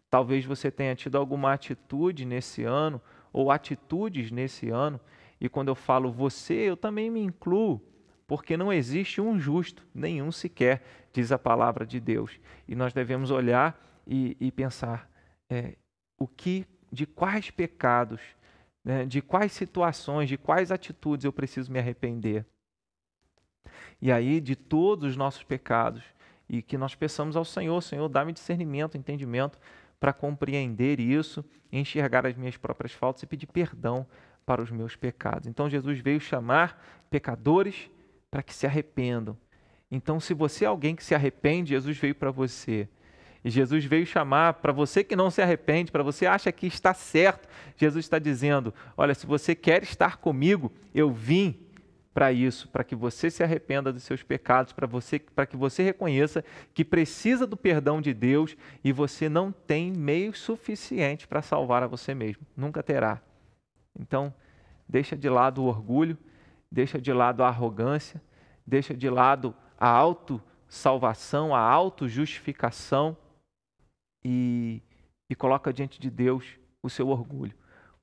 Talvez 0.10 0.46
você 0.46 0.72
tenha 0.72 0.96
tido 0.96 1.18
alguma 1.18 1.52
atitude 1.52 2.24
nesse 2.24 2.64
ano 2.64 3.02
ou 3.34 3.52
atitudes 3.52 4.32
nesse 4.32 4.70
ano, 4.70 4.98
e 5.38 5.50
quando 5.50 5.68
eu 5.68 5.76
falo 5.76 6.10
você, 6.10 6.54
eu 6.54 6.78
também 6.78 7.10
me 7.10 7.20
incluo, 7.20 7.82
porque 8.26 8.56
não 8.56 8.72
existe 8.72 9.20
um 9.20 9.38
justo, 9.38 9.86
nenhum 9.94 10.32
sequer, 10.32 10.82
diz 11.12 11.34
a 11.34 11.38
palavra 11.38 11.86
de 11.86 12.00
Deus. 12.00 12.40
E 12.66 12.76
nós 12.76 12.94
devemos 12.94 13.30
olhar 13.30 13.78
e, 14.08 14.38
e 14.40 14.50
pensar 14.50 15.12
é, 15.50 15.76
o 16.18 16.26
que, 16.26 16.66
de 16.90 17.06
quais 17.06 17.52
pecados, 17.52 18.22
né, 18.86 19.06
de 19.06 19.22
quais 19.22 19.52
situações, 19.52 20.30
de 20.30 20.38
quais 20.38 20.72
atitudes 20.72 21.26
eu 21.26 21.34
preciso 21.34 21.74
me 21.74 21.80
arrepender. 21.80 22.46
E 24.02 24.10
aí, 24.14 24.40
de 24.40 24.56
todos 24.56 25.10
os 25.10 25.18
nossos 25.18 25.44
pecados, 25.44 26.02
e 26.52 26.62
que 26.62 26.78
nós 26.78 26.94
peçamos 26.94 27.38
ao 27.38 27.46
Senhor, 27.46 27.82
Senhor, 27.82 28.10
dá-me 28.10 28.34
discernimento, 28.34 28.98
entendimento 28.98 29.58
para 29.98 30.12
compreender 30.12 31.00
isso, 31.00 31.46
enxergar 31.72 32.26
as 32.28 32.36
minhas 32.36 32.58
próprias 32.58 32.92
faltas 32.92 33.24
e 33.24 33.26
pedir 33.26 33.48
perdão 33.48 34.06
para 34.46 34.62
os 34.62 34.70
meus 34.70 34.98
pecados. 34.98 35.48
Então 35.48 35.70
Jesus 35.70 36.00
veio 36.00 36.20
chamar 36.20 36.84
pecadores 37.10 37.90
para 38.30 38.44
que 38.44 38.54
se 38.54 38.66
arrependam. 38.66 39.38
Então, 39.90 40.20
se 40.20 40.34
você 40.34 40.66
é 40.66 40.68
alguém 40.68 40.94
que 40.94 41.04
se 41.04 41.16
arrepende, 41.16 41.70
Jesus 41.70 41.98
veio 41.98 42.16
para 42.16 42.32
você. 42.32 42.88
E 43.46 43.50
Jesus 43.50 43.86
veio 43.86 44.06
chamar 44.06 44.56
para 44.56 44.74
você 44.74 45.06
que 45.06 45.16
não 45.16 45.32
se 45.32 45.42
arrepende, 45.42 45.92
para 45.92 46.04
você 46.04 46.26
acha 46.26 46.52
que 46.52 46.68
está 46.68 46.94
certo. 46.94 47.48
Jesus 47.78 48.06
está 48.06 48.20
dizendo: 48.20 48.74
Olha, 48.96 49.16
se 49.16 49.26
você 49.26 49.56
quer 49.56 49.84
estar 49.84 50.18
comigo, 50.18 50.72
eu 50.94 51.12
vim 51.12 51.60
para 52.14 52.32
isso, 52.32 52.68
para 52.68 52.84
que 52.84 52.96
você 52.96 53.30
se 53.30 53.42
arrependa 53.42 53.92
dos 53.92 54.04
seus 54.04 54.22
pecados, 54.22 54.74
para 54.74 54.86
você, 54.86 55.18
para 55.18 55.46
que 55.46 55.56
você 55.56 55.82
reconheça 55.82 56.44
que 56.74 56.84
precisa 56.84 57.48
do 57.48 57.56
perdão 57.56 58.02
de 58.02 58.14
Deus 58.14 58.56
e 58.84 58.92
você 58.92 59.30
não 59.30 59.52
tem 59.52 59.92
meio 59.92 60.34
suficiente 60.34 61.28
para 61.28 61.42
salvar 61.42 61.84
a 61.84 61.88
você 61.88 62.14
mesmo, 62.14 62.46
nunca 62.56 62.84
terá. 62.84 63.22
Então, 63.98 64.34
deixa 64.88 65.16
de 65.16 65.30
lado 65.30 65.64
o 65.64 65.68
orgulho, 65.68 66.18
deixa 66.70 67.00
de 67.00 67.14
lado 67.14 67.44
a 67.44 67.48
arrogância, 67.48 68.22
deixa 68.68 68.94
de 68.94 69.10
lado 69.10 69.56
a 69.80 69.88
autossalvação, 69.88 71.56
a 71.56 71.60
autojustificação 71.60 73.16
e, 74.24 74.82
e 75.30 75.36
coloca 75.36 75.72
diante 75.72 76.00
de 76.00 76.10
Deus 76.10 76.60
o 76.84 76.90
seu 76.90 77.08
orgulho. 77.08 77.54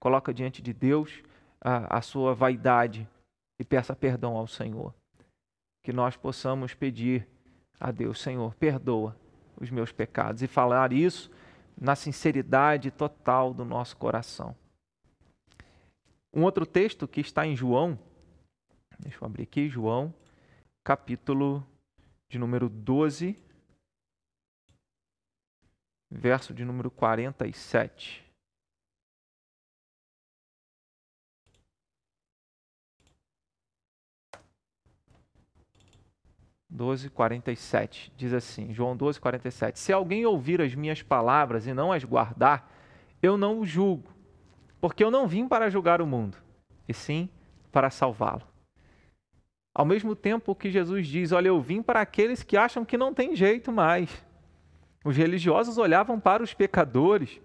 Coloca 0.00 0.32
diante 0.32 0.62
de 0.62 0.72
Deus 0.72 1.22
a, 1.60 1.98
a 1.98 2.00
sua 2.00 2.34
vaidade, 2.34 3.06
e 3.58 3.64
peça 3.64 3.94
perdão 3.94 4.36
ao 4.36 4.46
Senhor. 4.46 4.94
Que 5.82 5.92
nós 5.92 6.16
possamos 6.16 6.74
pedir 6.74 7.26
a 7.80 7.90
Deus, 7.90 8.20
Senhor, 8.20 8.54
perdoa 8.54 9.16
os 9.60 9.70
meus 9.70 9.92
pecados 9.92 10.42
e 10.42 10.46
falar 10.46 10.92
isso 10.92 11.30
na 11.80 11.94
sinceridade 11.94 12.90
total 12.90 13.54
do 13.54 13.64
nosso 13.64 13.96
coração. 13.96 14.54
Um 16.32 16.42
outro 16.42 16.66
texto 16.66 17.08
que 17.08 17.20
está 17.20 17.46
em 17.46 17.56
João, 17.56 17.98
deixa 18.98 19.18
eu 19.22 19.26
abrir 19.26 19.44
aqui, 19.44 19.68
João, 19.68 20.12
capítulo 20.84 21.66
de 22.28 22.38
número 22.38 22.68
12, 22.68 23.36
verso 26.10 26.52
de 26.52 26.64
número 26.64 26.90
47. 26.90 28.27
12, 36.70 37.10
47. 37.10 38.12
Diz 38.16 38.32
assim, 38.32 38.72
João 38.72 38.96
12, 38.96 39.20
47. 39.20 39.78
Se 39.78 39.92
alguém 39.92 40.26
ouvir 40.26 40.60
as 40.60 40.74
minhas 40.74 41.02
palavras 41.02 41.66
e 41.66 41.72
não 41.72 41.92
as 41.92 42.04
guardar, 42.04 42.70
eu 43.22 43.36
não 43.36 43.60
o 43.60 43.66
julgo, 43.66 44.10
porque 44.80 45.02
eu 45.02 45.10
não 45.10 45.26
vim 45.26 45.48
para 45.48 45.70
julgar 45.70 46.00
o 46.00 46.06
mundo, 46.06 46.36
e 46.86 46.94
sim 46.94 47.28
para 47.72 47.90
salvá-lo. 47.90 48.42
Ao 49.74 49.84
mesmo 49.84 50.16
tempo 50.16 50.54
que 50.54 50.70
Jesus 50.70 51.06
diz: 51.06 51.32
Olha, 51.32 51.48
eu 51.48 51.60
vim 51.60 51.82
para 51.82 52.00
aqueles 52.00 52.42
que 52.42 52.56
acham 52.56 52.84
que 52.84 52.98
não 52.98 53.14
tem 53.14 53.34
jeito 53.36 53.70
mais. 53.70 54.24
Os 55.04 55.16
religiosos 55.16 55.78
olhavam 55.78 56.18
para 56.18 56.42
os 56.42 56.52
pecadores 56.52 57.40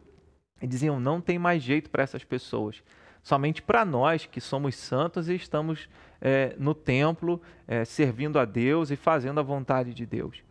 e 0.62 0.68
diziam: 0.68 1.00
Não 1.00 1.22
tem 1.22 1.38
mais 1.38 1.62
jeito 1.62 1.90
para 1.90 2.04
essas 2.04 2.24
pessoas. 2.24 2.84
Somente 3.22 3.62
para 3.62 3.86
nós 3.86 4.26
que 4.26 4.42
somos 4.42 4.76
santos 4.76 5.30
e 5.30 5.36
estamos 5.36 5.88
é, 6.26 6.56
no 6.58 6.74
templo, 6.74 7.42
é, 7.68 7.84
servindo 7.84 8.40
a 8.40 8.46
Deus 8.46 8.90
e 8.90 8.96
fazendo 8.96 9.42
a 9.42 9.44
vontade 9.44 9.94
de 9.94 10.06
Deus. 10.06 10.42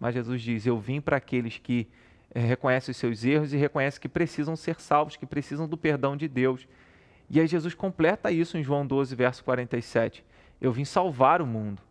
Mas 0.00 0.14
Jesus 0.14 0.40
diz: 0.40 0.64
Eu 0.64 0.78
vim 0.78 0.98
para 0.98 1.18
aqueles 1.18 1.58
que 1.58 1.86
é, 2.34 2.40
reconhecem 2.40 2.90
os 2.90 2.96
seus 2.96 3.22
erros 3.22 3.52
e 3.52 3.58
reconhecem 3.58 4.00
que 4.00 4.08
precisam 4.08 4.56
ser 4.56 4.80
salvos, 4.80 5.16
que 5.16 5.26
precisam 5.26 5.68
do 5.68 5.76
perdão 5.76 6.16
de 6.16 6.26
Deus. 6.26 6.66
E 7.28 7.38
aí 7.38 7.46
Jesus 7.46 7.74
completa 7.74 8.32
isso 8.32 8.56
em 8.56 8.64
João 8.64 8.86
12, 8.86 9.14
verso 9.14 9.44
47. 9.44 10.24
Eu 10.58 10.72
vim 10.72 10.86
salvar 10.86 11.42
o 11.42 11.46
mundo. 11.46 11.82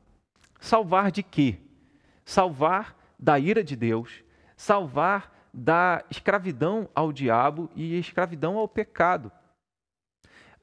Salvar 0.60 1.12
de 1.12 1.22
quê? 1.22 1.58
Salvar 2.26 2.98
da 3.18 3.38
ira 3.38 3.64
de 3.64 3.76
Deus, 3.76 4.24
salvar 4.58 5.50
da 5.54 6.04
escravidão 6.10 6.90
ao 6.96 7.12
diabo 7.12 7.70
e 7.76 7.98
escravidão 8.00 8.58
ao 8.58 8.68
pecado. 8.68 9.32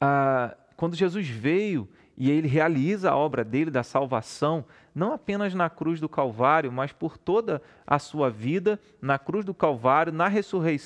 Ah, 0.01 0.57
quando 0.77 0.97
Jesus 0.97 1.29
veio 1.29 1.89
e 2.17 2.31
ele 2.31 2.49
realiza 2.49 3.11
a 3.11 3.17
obra 3.17 3.45
dele 3.45 3.71
da 3.71 3.83
salvação, 3.83 4.65
não 4.95 5.13
apenas 5.13 5.53
na 5.53 5.69
cruz 5.69 6.01
do 6.01 6.09
Calvário, 6.09 6.73
mas 6.73 6.91
por 6.91 7.19
toda 7.19 7.61
a 7.87 7.99
sua 7.99 8.31
vida, 8.31 8.81
na 9.03 9.19
cruz 9.19 9.45
do 9.45 9.53
Calvário, 9.53 10.13
na 10.13 10.31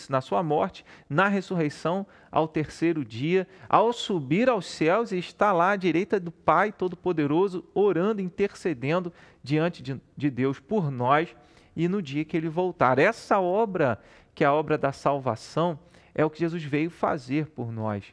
na 0.09 0.21
sua 0.21 0.43
morte, 0.43 0.85
na 1.09 1.29
ressurreição 1.29 2.05
ao 2.33 2.49
terceiro 2.49 3.05
dia, 3.05 3.47
ao 3.69 3.93
subir 3.93 4.49
aos 4.49 4.67
céus 4.67 5.13
e 5.13 5.19
estar 5.19 5.53
lá 5.53 5.71
à 5.71 5.77
direita 5.77 6.19
do 6.19 6.33
Pai 6.33 6.73
Todo-Poderoso, 6.73 7.65
orando, 7.73 8.21
intercedendo 8.21 9.13
diante 9.43 9.83
de, 9.83 10.01
de 10.17 10.31
Deus 10.31 10.59
por 10.59 10.91
nós 10.91 11.35
e 11.77 11.87
no 11.87 12.03
dia 12.03 12.25
que 12.25 12.37
ele 12.37 12.49
voltar. 12.49 12.99
Essa 12.99 13.39
obra, 13.39 14.01
que 14.35 14.43
é 14.43 14.47
a 14.49 14.53
obra 14.53 14.77
da 14.77 14.91
salvação, 14.91 15.79
é 16.13 16.25
o 16.25 16.31
que 16.31 16.41
Jesus 16.41 16.65
veio 16.65 16.91
fazer 16.91 17.47
por 17.47 17.71
nós. 17.71 18.05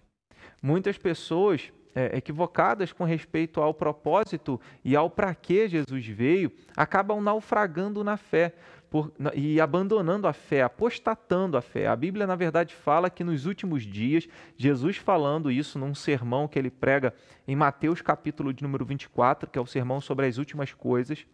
Muitas 0.62 0.98
pessoas 0.98 1.72
é, 1.98 2.16
equivocadas 2.16 2.94
com 2.94 3.04
respeito 3.04 3.60
ao 3.60 3.74
propósito 3.74 4.62
e 4.86 4.96
ao 4.96 5.10
para 5.10 5.34
que 5.34 5.68
Jesus 5.68 6.06
veio, 6.06 6.52
acabam 6.76 7.20
naufragando 7.20 8.04
na 8.04 8.16
fé. 8.18 8.54
por, 8.88 9.12
e 9.34 9.60
abandonando 9.60 10.28
a 10.28 10.34
fé, 10.34 10.62
apostatando 10.62 11.58
a 11.58 11.62
fé. 11.62 11.88
A 11.88 11.96
Bíblia, 11.96 12.28
na 12.28 12.36
verdade, 12.36 12.76
fala 12.76 13.10
que 13.10 13.24
nos 13.24 13.48
últimos 13.48 13.84
dias, 13.84 14.30
Jesus 14.56 14.98
falando 14.98 15.50
isso 15.50 15.80
num 15.80 15.96
sermão 15.96 16.48
que 16.48 16.60
ele 16.60 16.70
prega 16.70 17.16
em 17.48 17.56
Mateus 17.56 18.00
capítulo 18.00 18.54
de 18.54 18.62
número 18.62 18.86
24, 18.86 19.50
que 19.50 19.58
é 19.58 19.62
o 19.62 19.66
sermão 19.66 20.00
sobre 20.00 20.28
as 20.28 20.38
últimas 20.38 20.72
coisas. 20.72 21.26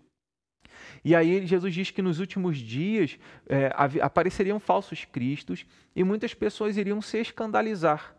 E 1.03 1.13
aí 1.13 1.45
Jesus 1.45 1.73
diz 1.73 1.91
que 1.91 2.01
nos 2.01 2.19
últimos 2.19 2.57
dias 2.57 3.19
é, 3.47 3.69
apareceriam 4.01 4.61
falsos 4.61 5.03
cristos 5.03 5.65
e 5.93 6.05
muitas 6.05 6.33
pessoas 6.33 6.77
iriam 6.77 7.01
se 7.01 7.19
escandalizar. 7.19 8.15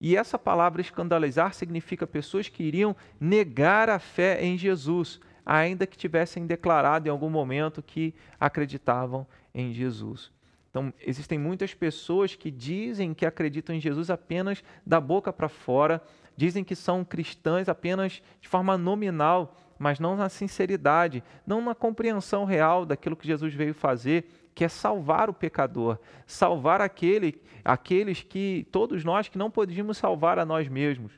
E 0.00 0.16
essa 0.16 0.38
palavra 0.38 0.80
escandalizar 0.80 1.54
significa 1.54 2.06
pessoas 2.06 2.48
que 2.48 2.62
iriam 2.62 2.94
negar 3.18 3.88
a 3.88 3.98
fé 3.98 4.44
em 4.44 4.58
Jesus, 4.58 5.20
ainda 5.44 5.86
que 5.86 5.96
tivessem 5.96 6.46
declarado 6.46 7.08
em 7.08 7.10
algum 7.10 7.30
momento 7.30 7.82
que 7.82 8.14
acreditavam 8.38 9.26
em 9.54 9.72
Jesus. 9.72 10.32
Então, 10.70 10.92
existem 11.00 11.38
muitas 11.38 11.72
pessoas 11.72 12.34
que 12.34 12.50
dizem 12.50 13.14
que 13.14 13.24
acreditam 13.24 13.76
em 13.76 13.80
Jesus 13.80 14.10
apenas 14.10 14.64
da 14.84 15.00
boca 15.00 15.32
para 15.32 15.48
fora, 15.48 16.02
dizem 16.36 16.64
que 16.64 16.74
são 16.74 17.04
cristãs 17.04 17.68
apenas 17.68 18.20
de 18.40 18.48
forma 18.48 18.76
nominal, 18.76 19.56
mas 19.78 20.00
não 20.00 20.16
na 20.16 20.28
sinceridade, 20.28 21.22
não 21.46 21.60
na 21.60 21.74
compreensão 21.74 22.44
real 22.44 22.84
daquilo 22.84 23.14
que 23.14 23.26
Jesus 23.26 23.54
veio 23.54 23.72
fazer, 23.72 24.26
que 24.54 24.64
é 24.64 24.68
salvar 24.68 25.28
o 25.28 25.34
pecador, 25.34 25.98
salvar 26.26 26.80
aquele, 26.80 27.40
aqueles 27.64 28.22
que 28.22 28.66
todos 28.70 29.04
nós 29.04 29.28
que 29.28 29.38
não 29.38 29.50
podíamos 29.50 29.98
salvar 29.98 30.38
a 30.38 30.44
nós 30.44 30.68
mesmos. 30.68 31.12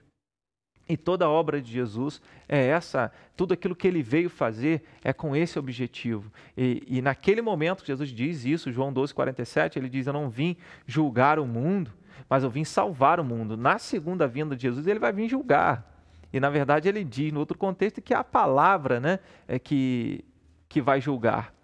E 0.89 0.97
toda 0.97 1.25
a 1.25 1.29
obra 1.29 1.61
de 1.61 1.73
Jesus 1.73 2.23
é 2.49 2.65
essa, 2.65 3.13
tudo 3.37 3.53
aquilo 3.53 3.75
que 3.75 3.89
ele 3.89 4.03
veio 4.03 4.31
fazer 4.31 4.85
é 5.03 5.13
com 5.13 5.35
esse 5.35 5.59
objetivo. 5.59 6.31
E, 6.57 6.83
e 6.87 7.03
naquele 7.03 7.43
momento, 7.43 7.85
Jesus 7.85 8.11
diz 8.11 8.45
isso, 8.45 8.71
João 8.71 8.93
12, 8.93 9.13
47, 9.13 9.79
ele 9.79 9.89
diz: 9.89 10.07
Eu 10.07 10.13
não 10.13 10.31
vim 10.31 10.57
julgar 10.87 11.41
o 11.41 11.47
mundo, 11.47 11.93
mas 12.31 12.45
eu 12.45 12.51
vim 12.51 12.63
salvar 12.63 13.19
o 13.19 13.25
mundo. 13.25 13.57
Na 13.57 13.79
segunda 13.79 14.29
vinda 14.29 14.55
de 14.55 14.63
Jesus, 14.63 14.87
ele 14.87 15.01
vai 15.01 15.13
vir 15.13 15.29
julgar. 15.29 15.97
E 16.33 16.41
na 16.41 16.51
verdade 16.51 16.89
ele 16.89 17.03
diz, 17.03 17.33
no 17.33 17.41
outro 17.41 17.57
contexto, 17.57 18.03
que 18.03 18.13
é 18.13 18.17
a 18.17 18.25
palavra 18.25 19.01
né, 19.01 19.19
é 19.49 19.59
que, 19.59 20.25
que 20.69 20.83
vai 20.83 21.01
julgar. 21.01 21.56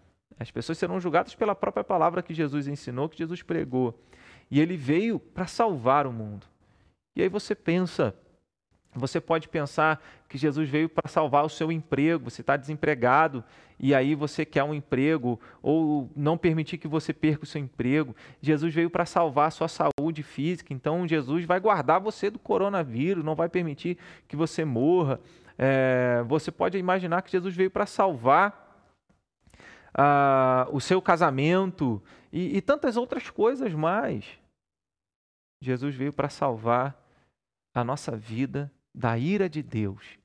As 0.42 0.50
pessoas 0.50 0.76
serão 0.76 1.00
julgadas 1.00 1.34
pela 1.34 1.54
própria 1.54 1.84
palavra 1.84 2.22
que 2.22 2.34
Jesus 2.34 2.66
ensinou, 2.66 3.08
que 3.08 3.18
Jesus 3.18 3.42
pregou. 3.42 3.98
E 4.50 4.60
ele 4.60 4.76
veio 4.76 5.18
para 5.18 5.46
salvar 5.46 6.06
o 6.06 6.12
mundo. 6.12 6.46
E 7.14 7.22
aí 7.22 7.28
você 7.28 7.54
pensa, 7.54 8.14
você 8.92 9.20
pode 9.20 9.48
pensar 9.48 10.02
que 10.28 10.36
Jesus 10.36 10.68
veio 10.68 10.88
para 10.88 11.08
salvar 11.08 11.44
o 11.44 11.48
seu 11.48 11.70
emprego, 11.70 12.28
você 12.28 12.40
está 12.40 12.56
desempregado 12.56 13.44
e 13.78 13.94
aí 13.94 14.14
você 14.14 14.44
quer 14.44 14.64
um 14.64 14.74
emprego, 14.74 15.40
ou 15.62 16.10
não 16.14 16.36
permitir 16.36 16.78
que 16.78 16.88
você 16.88 17.12
perca 17.12 17.44
o 17.44 17.46
seu 17.46 17.60
emprego. 17.60 18.14
Jesus 18.40 18.74
veio 18.74 18.90
para 18.90 19.06
salvar 19.06 19.48
a 19.48 19.50
sua 19.50 19.68
saúde 19.68 20.22
física, 20.22 20.72
então 20.72 21.06
Jesus 21.06 21.44
vai 21.44 21.58
guardar 21.60 22.00
você 22.00 22.30
do 22.30 22.38
coronavírus, 22.38 23.24
não 23.24 23.34
vai 23.34 23.48
permitir 23.48 23.96
que 24.26 24.36
você 24.36 24.64
morra. 24.64 25.20
É, 25.58 26.22
você 26.26 26.50
pode 26.50 26.78
imaginar 26.78 27.22
que 27.22 27.30
Jesus 27.30 27.54
veio 27.54 27.70
para 27.70 27.86
salvar 27.86 28.61
ah, 29.94 30.66
o 30.70 30.80
seu 30.80 31.00
casamento 31.02 32.02
e, 32.32 32.56
e 32.56 32.60
tantas 32.60 32.96
outras 32.96 33.30
coisas 33.30 33.72
mais. 33.74 34.24
Jesus 35.60 35.94
veio 35.94 36.12
para 36.12 36.28
salvar 36.28 36.96
a 37.74 37.84
nossa 37.84 38.16
vida 38.16 38.72
da 38.94 39.16
ira 39.16 39.48
de 39.48 39.62
Deus. 39.62 40.18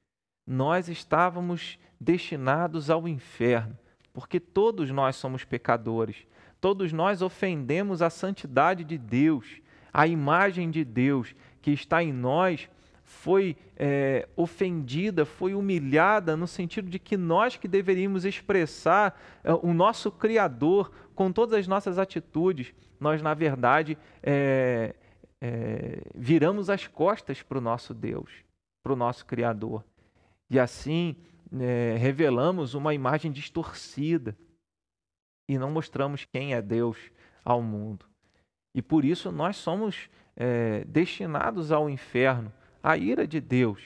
Nós 0.45 0.87
estávamos 0.89 1.77
destinados 1.99 2.89
ao 2.89 3.07
inferno, 3.07 3.77
porque 4.13 4.39
todos 4.39 4.89
nós 4.91 5.15
somos 5.15 5.43
pecadores, 5.43 6.25
todos 6.59 6.91
nós 6.91 7.21
ofendemos 7.21 8.01
a 8.01 8.09
santidade 8.09 8.83
de 8.83 8.97
Deus, 8.97 9.61
a 9.93 10.07
imagem 10.07 10.71
de 10.71 10.83
Deus 10.83 11.35
que 11.61 11.71
está 11.71 12.03
em 12.03 12.13
nós 12.13 12.69
foi 13.07 13.55
é, 13.75 14.27
ofendida, 14.35 15.25
foi 15.25 15.55
humilhada, 15.55 16.35
no 16.35 16.45
sentido 16.45 16.89
de 16.89 16.99
que 16.99 17.17
nós 17.17 17.55
que 17.55 17.67
deveríamos 17.67 18.25
expressar 18.25 19.19
é, 19.43 19.53
o 19.53 19.73
nosso 19.73 20.11
Criador 20.11 20.91
com 21.15 21.31
todas 21.31 21.57
as 21.57 21.67
nossas 21.67 21.97
atitudes, 21.97 22.73
nós, 22.99 23.21
na 23.21 23.33
verdade, 23.33 23.97
é, 24.21 24.93
é 25.41 26.01
viramos 26.13 26.69
as 26.69 26.85
costas 26.85 27.41
para 27.41 27.57
o 27.57 27.61
nosso 27.61 27.93
Deus 27.93 28.45
para 28.87 28.93
o 28.93 28.95
nosso 28.95 29.25
Criador. 29.25 29.83
E 30.49 30.57
assim 30.57 31.17
é, 31.59 31.97
revelamos 31.99 32.73
uma 32.73 32.93
imagem 32.93 33.29
distorcida 33.33 34.37
e 35.49 35.57
não 35.57 35.69
mostramos 35.69 36.23
quem 36.23 36.53
é 36.53 36.61
Deus 36.61 36.97
ao 37.43 37.61
mundo. 37.61 38.05
E 38.73 38.81
por 38.81 39.03
isso 39.03 39.29
nós 39.29 39.57
somos 39.57 40.09
é, 40.37 40.85
destinados 40.85 41.69
ao 41.69 41.89
inferno, 41.89 42.51
à 42.81 42.97
ira 42.97 43.27
de 43.27 43.39
Deus. 43.39 43.81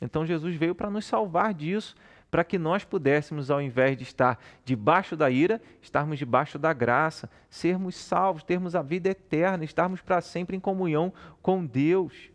Então 0.00 0.24
Jesus 0.24 0.54
veio 0.56 0.74
para 0.74 0.90
nos 0.90 1.04
salvar 1.04 1.52
disso, 1.52 1.94
para 2.30 2.44
que 2.44 2.58
nós 2.58 2.84
pudéssemos, 2.84 3.50
ao 3.50 3.60
invés 3.60 3.96
de 3.96 4.04
estar 4.04 4.38
debaixo 4.64 5.16
da 5.16 5.28
ira, 5.30 5.60
estarmos 5.82 6.18
debaixo 6.18 6.58
da 6.58 6.72
graça, 6.72 7.28
sermos 7.48 7.96
salvos, 7.96 8.44
termos 8.44 8.76
a 8.76 8.82
vida 8.82 9.08
eterna, 9.08 9.64
estarmos 9.64 10.00
para 10.00 10.20
sempre 10.20 10.56
em 10.56 10.60
comunhão 10.60 11.12
com 11.42 11.66
Deus. 11.66 12.30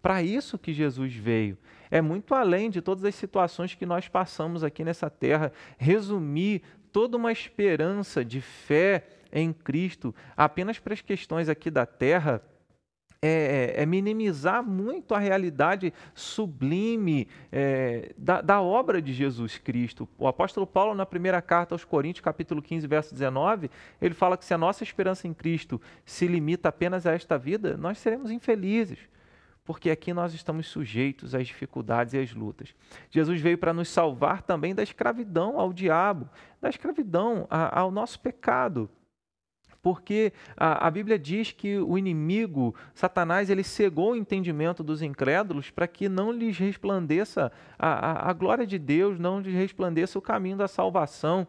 Para 0.00 0.22
isso 0.22 0.58
que 0.58 0.72
Jesus 0.72 1.14
veio. 1.14 1.58
É 1.90 2.00
muito 2.00 2.34
além 2.34 2.70
de 2.70 2.80
todas 2.80 3.04
as 3.04 3.14
situações 3.14 3.74
que 3.74 3.84
nós 3.84 4.08
passamos 4.08 4.64
aqui 4.64 4.84
nessa 4.84 5.10
terra. 5.10 5.52
Resumir 5.76 6.62
toda 6.90 7.16
uma 7.16 7.32
esperança 7.32 8.24
de 8.24 8.40
fé 8.40 9.04
em 9.32 9.52
Cristo 9.52 10.14
apenas 10.36 10.78
para 10.78 10.94
as 10.94 11.00
questões 11.00 11.48
aqui 11.48 11.70
da 11.70 11.86
terra 11.86 12.42
é, 13.24 13.74
é, 13.76 13.86
minimizar 13.86 14.64
muito 14.64 15.14
a 15.14 15.18
realidade 15.18 15.94
sublime 16.12 17.28
é, 17.52 18.12
da, 18.18 18.40
da, 18.40 18.60
obra 18.60 19.00
de 19.00 19.12
Jesus 19.12 19.58
Cristo. 19.58 20.08
O 20.18 20.26
apóstolo 20.26 20.66
Paulo, 20.66 20.92
na 20.92 21.06
primeira 21.06 21.40
carta 21.40 21.72
aos 21.72 21.84
Coríntios, 21.84 22.24
capítulo 22.24 22.60
15, 22.60 22.86
verso 22.88 23.14
19, 23.14 23.70
ele 24.00 24.12
fala 24.12 24.36
que 24.36 24.44
se 24.44 24.52
a 24.52 24.58
nossa 24.58 24.82
esperança 24.82 25.28
em 25.28 25.32
Cristo 25.32 25.80
se 26.04 26.26
limita 26.26 26.68
apenas 26.68 27.06
a 27.06 27.12
esta 27.12 27.38
vida, 27.38 27.76
nós 27.76 27.98
seremos 27.98 28.30
infelizes 28.30 28.98
porque 29.64 29.90
aqui 29.90 30.12
nós 30.12 30.34
estamos 30.34 30.66
sujeitos 30.66 31.36
às 31.36 31.46
dificuldades 31.46 32.14
e 32.14 32.18
às 32.18 32.34
lutas. 32.34 32.74
Jesus 33.08 33.40
veio 33.40 33.56
para 33.56 33.72
nos 33.72 33.88
salvar 33.88 34.42
também 34.42 34.74
da 34.74 34.82
escravidão 34.82 35.56
ao 35.56 35.72
diabo, 35.72 36.28
da 36.60 36.68
escravidão 36.68 37.46
ao 37.48 37.90
nosso 37.90 38.18
pecado. 38.18 38.90
Porque 39.82 40.32
a, 40.56 40.86
a 40.86 40.90
Bíblia 40.90 41.18
diz 41.18 41.50
que 41.50 41.76
o 41.78 41.98
inimigo, 41.98 42.72
Satanás, 42.94 43.50
ele 43.50 43.64
cegou 43.64 44.12
o 44.12 44.16
entendimento 44.16 44.82
dos 44.84 45.02
incrédulos 45.02 45.70
para 45.70 45.88
que 45.88 46.08
não 46.08 46.30
lhes 46.30 46.56
resplandeça 46.56 47.50
a, 47.76 47.88
a, 47.88 48.30
a 48.30 48.32
glória 48.32 48.64
de 48.64 48.78
Deus, 48.78 49.18
não 49.18 49.40
lhes 49.40 49.54
resplandeça 49.54 50.16
o 50.16 50.22
caminho 50.22 50.56
da 50.56 50.68
salvação. 50.68 51.46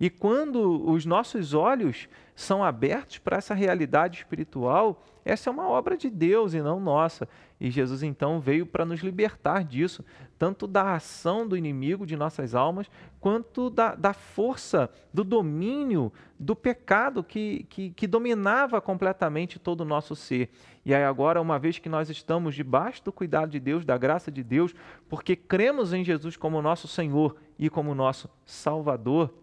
E 0.00 0.10
quando 0.10 0.88
os 0.88 1.04
nossos 1.04 1.54
olhos 1.54 2.08
são 2.34 2.62
abertos 2.62 3.18
para 3.18 3.36
essa 3.36 3.52
realidade 3.52 4.18
espiritual, 4.18 5.02
essa 5.24 5.50
é 5.50 5.52
uma 5.52 5.68
obra 5.68 5.96
de 5.96 6.08
Deus 6.08 6.54
e 6.54 6.62
não 6.62 6.78
nossa. 6.78 7.28
E 7.60 7.70
Jesus 7.70 8.02
então 8.02 8.40
veio 8.40 8.64
para 8.64 8.84
nos 8.84 9.00
libertar 9.00 9.64
disso, 9.64 10.04
tanto 10.38 10.66
da 10.66 10.94
ação 10.94 11.46
do 11.46 11.56
inimigo 11.56 12.06
de 12.06 12.16
nossas 12.16 12.54
almas, 12.54 12.88
quanto 13.20 13.68
da, 13.68 13.96
da 13.96 14.12
força, 14.12 14.88
do 15.12 15.24
domínio 15.24 16.12
do 16.38 16.54
pecado 16.54 17.24
que, 17.24 17.66
que, 17.68 17.90
que 17.90 18.06
dominava 18.06 18.80
completamente 18.80 19.58
todo 19.58 19.80
o 19.80 19.84
nosso 19.84 20.14
ser. 20.14 20.50
E 20.86 20.94
aí, 20.94 21.02
agora, 21.02 21.42
uma 21.42 21.58
vez 21.58 21.78
que 21.78 21.88
nós 21.88 22.08
estamos 22.08 22.54
debaixo 22.54 23.04
do 23.04 23.12
cuidado 23.12 23.50
de 23.50 23.58
Deus, 23.58 23.84
da 23.84 23.98
graça 23.98 24.30
de 24.30 24.44
Deus, 24.44 24.72
porque 25.08 25.34
cremos 25.34 25.92
em 25.92 26.04
Jesus 26.04 26.36
como 26.36 26.62
nosso 26.62 26.86
Senhor 26.86 27.36
e 27.58 27.68
como 27.68 27.94
nosso 27.94 28.30
Salvador, 28.46 29.34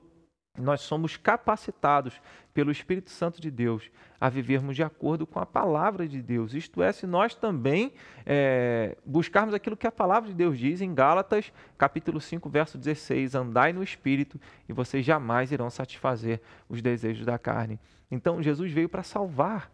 nós 0.58 0.82
somos 0.82 1.18
capacitados 1.18 2.20
pelo 2.54 2.72
Espírito 2.72 3.10
Santo 3.10 3.42
de 3.42 3.52
Deus 3.52 3.90
a 4.20 4.30
vivermos 4.30 4.76
de 4.76 4.84
acordo 4.84 5.28
com 5.28 5.40
a 5.40 5.46
palavra 5.46 6.08
de 6.08 6.22
Deus. 6.22 6.54
Isto 6.54 6.82
é, 6.82 6.92
se 6.92 7.06
nós 7.06 7.36
também 7.36 7.94
é, 8.26 8.98
buscarmos 9.06 9.54
aquilo 9.54 9.76
que 9.76 9.86
a 9.86 9.92
palavra 9.92 10.30
de 10.30 10.36
Deus 10.36 10.58
diz 10.58 10.82
em 10.82 10.94
Gálatas, 10.94 11.52
capítulo 11.78 12.22
5, 12.22 12.50
verso 12.50 12.78
16: 12.78 13.36
Andai 13.36 13.74
no 13.74 13.84
Espírito 13.84 14.40
e 14.70 14.74
vocês 14.74 15.06
jamais 15.06 15.52
irão 15.52 15.70
satisfazer 15.70 16.42
os 16.70 16.82
desejos 16.82 17.26
da 17.26 17.38
carne. 17.38 17.80
Então, 18.10 18.42
Jesus 18.42 18.72
veio 18.72 18.88
para 18.88 19.04
salvar 19.04 19.70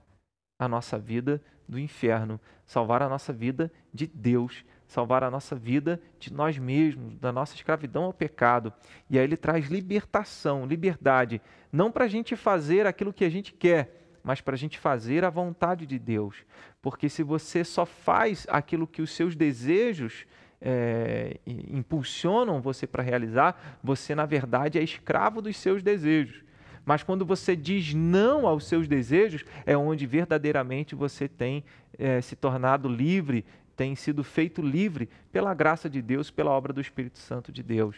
a 0.58 0.68
nossa 0.68 0.98
vida 0.98 1.42
do 1.68 1.80
inferno, 1.80 2.40
salvar 2.66 3.02
a 3.02 3.10
nossa 3.10 3.32
vida 3.32 3.72
de 3.94 4.08
Deus 4.08 4.66
salvar 4.92 5.24
a 5.24 5.32
nossa 5.32 5.56
vida 5.56 6.02
de 6.20 6.34
nós 6.34 6.58
mesmos, 6.58 7.18
da 7.18 7.32
nossa 7.32 7.56
escravidão 7.56 8.04
ao 8.04 8.14
pecado. 8.14 8.74
E 9.10 9.18
aí 9.18 9.24
ele 9.24 9.38
traz 9.38 9.68
libertação, 9.68 10.66
liberdade, 10.66 11.42
não 11.72 11.90
para 11.90 12.04
a 12.04 12.08
gente 12.10 12.36
fazer 12.36 12.86
aquilo 12.86 13.14
que 13.14 13.24
a 13.24 13.30
gente 13.30 13.54
quer, 13.54 14.18
mas 14.22 14.42
para 14.42 14.54
a 14.54 14.58
gente 14.58 14.78
fazer 14.78 15.24
a 15.24 15.30
vontade 15.30 15.86
de 15.86 15.98
Deus. 15.98 16.44
Porque 16.82 17.08
se 17.08 17.24
você 17.24 17.64
só 17.64 17.86
faz 17.86 18.46
aquilo 18.50 18.86
que 18.86 19.02
os 19.02 19.12
seus 19.12 19.34
desejos 19.34 20.26
é, 20.60 21.40
impulsionam 21.48 22.60
você 22.60 22.86
para 22.86 23.02
realizar, 23.02 23.80
você 23.82 24.14
na 24.14 24.26
verdade 24.26 24.78
é 24.78 24.84
escravo 24.84 25.42
dos 25.42 25.56
seus 25.56 25.82
desejos. 25.82 26.44
Mas 26.84 27.02
quando 27.02 27.26
você 27.26 27.56
diz 27.56 27.94
não 27.94 28.46
aos 28.46 28.66
seus 28.66 28.90
desejos, 28.90 29.46
é 29.66 29.78
onde 29.78 30.06
verdadeiramente 30.06 30.96
você 30.96 31.30
tem 31.30 31.64
é, 31.98 32.20
se 32.22 32.36
tornado 32.36 32.90
livre, 32.90 33.46
tem 33.82 33.96
sido 33.96 34.24
feito 34.24 34.62
livre 34.62 35.10
pela 35.32 35.56
graça 35.56 35.90
de 35.90 36.04
Deus, 36.04 36.30
pela 36.30 36.52
obra 36.52 36.72
do 36.72 36.80
Espírito 36.80 37.18
Santo 37.18 37.52
de 37.52 37.64
Deus. 37.64 37.96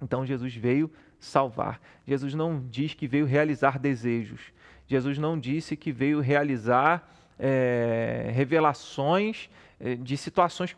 Então 0.00 0.24
Jesus 0.24 0.56
veio 0.56 0.90
salvar. 1.20 1.78
Jesus 2.06 2.32
não 2.32 2.66
diz 2.70 2.94
que 2.94 3.06
veio 3.06 3.26
realizar 3.26 3.78
desejos. 3.78 4.50
Jesus 4.86 5.18
não 5.18 5.38
disse 5.38 5.76
que 5.76 5.92
veio 5.92 6.20
realizar 6.20 7.06
é, 7.38 8.30
revelações 8.32 9.50
é, 9.78 9.94
de 9.94 10.16
situações 10.16 10.74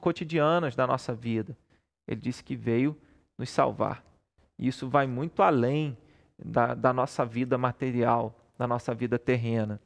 cotidianas 0.00 0.74
da 0.74 0.84
nossa 0.84 1.14
vida. 1.14 1.56
Ele 2.08 2.20
disse 2.20 2.42
que 2.42 2.56
veio 2.56 2.96
nos 3.38 3.48
salvar. 3.48 4.04
Isso 4.58 4.88
vai 4.88 5.06
muito 5.06 5.40
além 5.40 5.96
da, 6.36 6.74
da 6.74 6.92
nossa 6.92 7.24
vida 7.24 7.56
material, 7.56 8.36
da 8.58 8.66
nossa 8.66 8.92
vida 8.92 9.20
terrena. 9.20 9.80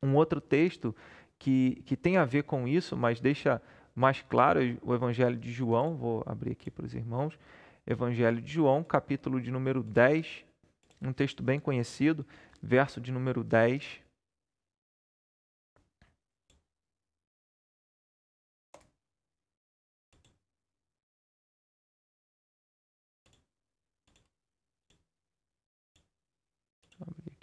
Um 0.00 0.14
outro 0.14 0.40
texto 0.40 0.94
que, 1.42 1.82
que 1.84 1.96
tem 1.96 2.16
a 2.18 2.24
ver 2.24 2.44
com 2.44 2.68
isso, 2.68 2.96
mas 2.96 3.18
deixa 3.20 3.60
mais 3.96 4.22
claro 4.22 4.60
o 4.80 4.94
Evangelho 4.94 5.36
de 5.36 5.50
João, 5.50 5.96
vou 5.96 6.22
abrir 6.24 6.52
aqui 6.52 6.70
para 6.70 6.86
os 6.86 6.94
irmãos. 6.94 7.36
Evangelho 7.84 8.40
de 8.40 8.52
João, 8.52 8.84
capítulo 8.84 9.40
de 9.40 9.50
número 9.50 9.82
10, 9.82 10.44
um 11.02 11.12
texto 11.12 11.42
bem 11.42 11.58
conhecido, 11.58 12.24
verso 12.62 13.00
de 13.00 13.10
número 13.10 13.42
10. 13.42 14.00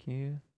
aqui. 0.00 0.49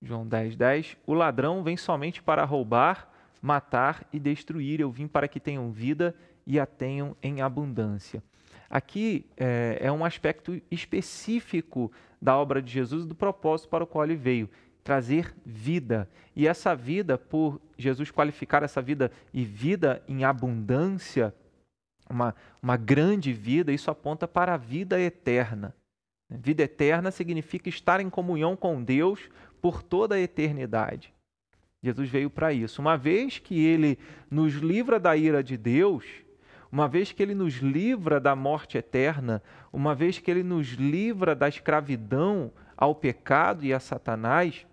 João 0.00 0.26
10, 0.26 0.56
10. 0.56 0.96
O 1.06 1.14
ladrão 1.14 1.62
vem 1.62 1.76
somente 1.76 2.22
para 2.22 2.44
roubar, 2.44 3.10
matar 3.42 4.06
e 4.12 4.18
destruir. 4.18 4.80
Eu 4.80 4.90
vim 4.90 5.06
para 5.06 5.28
que 5.28 5.40
tenham 5.40 5.70
vida 5.70 6.14
e 6.46 6.58
a 6.58 6.66
tenham 6.66 7.16
em 7.22 7.40
abundância. 7.40 8.22
Aqui 8.70 9.26
é, 9.36 9.78
é 9.80 9.92
um 9.92 10.04
aspecto 10.04 10.60
específico 10.70 11.90
da 12.20 12.36
obra 12.36 12.60
de 12.60 12.70
Jesus, 12.70 13.06
do 13.06 13.14
propósito 13.14 13.68
para 13.68 13.84
o 13.84 13.86
qual 13.86 14.04
ele 14.04 14.16
veio 14.16 14.48
trazer 14.84 15.34
vida. 15.44 16.08
E 16.34 16.46
essa 16.46 16.74
vida, 16.74 17.18
por 17.18 17.60
Jesus 17.76 18.10
qualificar 18.10 18.62
essa 18.62 18.80
vida 18.80 19.10
e 19.34 19.44
vida 19.44 20.02
em 20.08 20.24
abundância, 20.24 21.34
uma, 22.08 22.34
uma 22.62 22.76
grande 22.76 23.32
vida, 23.32 23.72
isso 23.72 23.90
aponta 23.90 24.26
para 24.26 24.54
a 24.54 24.56
vida 24.56 24.98
eterna. 24.98 25.74
Vida 26.30 26.62
eterna 26.62 27.10
significa 27.10 27.68
estar 27.68 28.00
em 28.00 28.10
comunhão 28.10 28.54
com 28.54 28.82
Deus 28.82 29.30
por 29.60 29.82
toda 29.82 30.14
a 30.14 30.20
eternidade. 30.20 31.12
Jesus 31.82 32.08
veio 32.08 32.28
para 32.28 32.52
isso. 32.52 32.80
Uma 32.80 32.96
vez 32.96 33.38
que 33.38 33.64
ele 33.64 33.98
nos 34.30 34.54
livra 34.54 34.98
da 34.98 35.16
ira 35.16 35.42
de 35.42 35.56
Deus, 35.56 36.04
uma 36.70 36.88
vez 36.88 37.12
que 37.12 37.22
ele 37.22 37.34
nos 37.34 37.54
livra 37.56 38.20
da 38.20 38.34
morte 38.34 38.76
eterna, 38.76 39.42
uma 39.72 39.94
vez 39.94 40.18
que 40.18 40.30
ele 40.30 40.42
nos 40.42 40.68
livra 40.72 41.34
da 41.34 41.48
escravidão 41.48 42.52
ao 42.76 42.94
pecado 42.94 43.64
e 43.64 43.72
a 43.72 43.80
Satanás, 43.80 44.66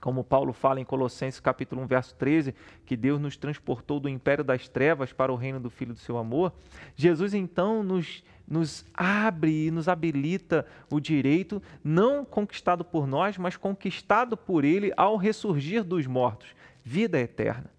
como 0.00 0.24
Paulo 0.24 0.52
fala 0.52 0.80
em 0.80 0.84
Colossenses 0.84 1.40
capítulo 1.40 1.82
1, 1.82 1.86
verso 1.86 2.14
13, 2.16 2.54
que 2.84 2.96
Deus 2.96 3.20
nos 3.20 3.36
transportou 3.36 3.98
do 3.98 4.08
império 4.08 4.44
das 4.44 4.68
trevas 4.68 5.12
para 5.12 5.32
o 5.32 5.36
reino 5.36 5.58
do 5.58 5.70
Filho 5.70 5.94
do 5.94 5.98
seu 5.98 6.18
amor, 6.18 6.52
Jesus 6.94 7.34
então 7.34 7.82
nos, 7.82 8.22
nos 8.46 8.84
abre 8.94 9.66
e 9.66 9.70
nos 9.70 9.88
habilita 9.88 10.66
o 10.90 11.00
direito, 11.00 11.62
não 11.82 12.24
conquistado 12.24 12.84
por 12.84 13.06
nós, 13.06 13.36
mas 13.36 13.56
conquistado 13.56 14.36
por 14.36 14.64
Ele 14.64 14.92
ao 14.96 15.16
ressurgir 15.16 15.82
dos 15.82 16.06
mortos, 16.06 16.54
vida 16.84 17.18
eterna. 17.18 17.70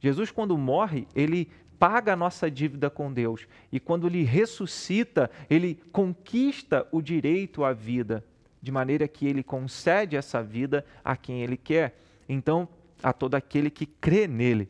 Jesus, 0.00 0.30
quando 0.30 0.56
morre, 0.56 1.06
ele 1.14 1.50
paga 1.78 2.14
a 2.14 2.16
nossa 2.16 2.50
dívida 2.50 2.88
com 2.88 3.12
Deus. 3.12 3.46
E 3.70 3.78
quando 3.78 4.06
ele 4.06 4.22
ressuscita, 4.22 5.30
ele 5.48 5.74
conquista 5.92 6.86
o 6.90 7.02
direito 7.02 7.64
à 7.64 7.72
vida 7.72 8.24
de 8.62 8.70
maneira 8.70 9.08
que 9.08 9.26
ele 9.26 9.42
concede 9.42 10.16
essa 10.16 10.42
vida 10.42 10.84
a 11.04 11.16
quem 11.16 11.42
ele 11.42 11.56
quer. 11.56 11.98
Então, 12.28 12.68
a 13.02 13.12
todo 13.12 13.34
aquele 13.34 13.70
que 13.70 13.86
crê 13.86 14.26
nele. 14.26 14.68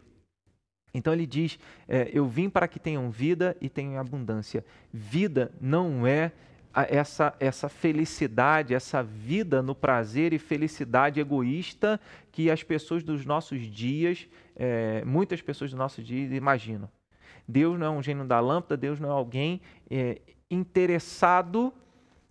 Então 0.92 1.12
ele 1.12 1.26
diz: 1.26 1.58
é, 1.88 2.10
Eu 2.12 2.26
vim 2.26 2.48
para 2.48 2.68
que 2.68 2.78
tenham 2.78 3.10
vida 3.10 3.56
e 3.60 3.68
tenham 3.68 3.98
abundância. 4.00 4.64
Vida 4.92 5.52
não 5.60 6.06
é 6.06 6.32
essa, 6.72 7.34
essa 7.40 7.68
felicidade, 7.68 8.74
essa 8.74 9.02
vida 9.02 9.62
no 9.62 9.74
prazer 9.74 10.32
e 10.32 10.38
felicidade 10.38 11.20
egoísta 11.20 12.00
que 12.30 12.50
as 12.50 12.62
pessoas 12.62 13.02
dos 13.02 13.26
nossos 13.26 13.60
dias, 13.62 14.28
é, 14.54 15.04
muitas 15.04 15.42
pessoas 15.42 15.70
dos 15.70 15.78
nossos 15.78 16.06
dias 16.06 16.32
imaginam. 16.32 16.88
Deus 17.46 17.78
não 17.78 17.86
é 17.86 17.90
um 17.90 18.02
gênio 18.02 18.24
da 18.24 18.38
lâmpada, 18.38 18.76
Deus 18.76 19.00
não 19.00 19.08
é 19.08 19.12
alguém 19.12 19.60
é, 19.90 20.20
interessado 20.48 21.72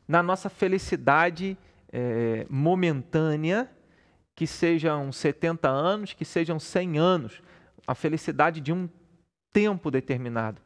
na 0.08 0.24
nossa 0.24 0.50
felicidade 0.50 1.58
é, 1.91 2.45
momentânea, 2.50 3.69
que 4.34 4.48
sejam 4.48 5.12
70 5.12 5.67
anos, 5.67 6.13
que 6.13 6.24
sejam 6.24 6.58
100 6.58 6.98
anos, 6.98 7.41
a 7.89 7.95
felicidade 7.95 8.62
de 8.62 8.71
um 8.71 8.88
tempo 9.52 9.89
determinado. 9.89 10.62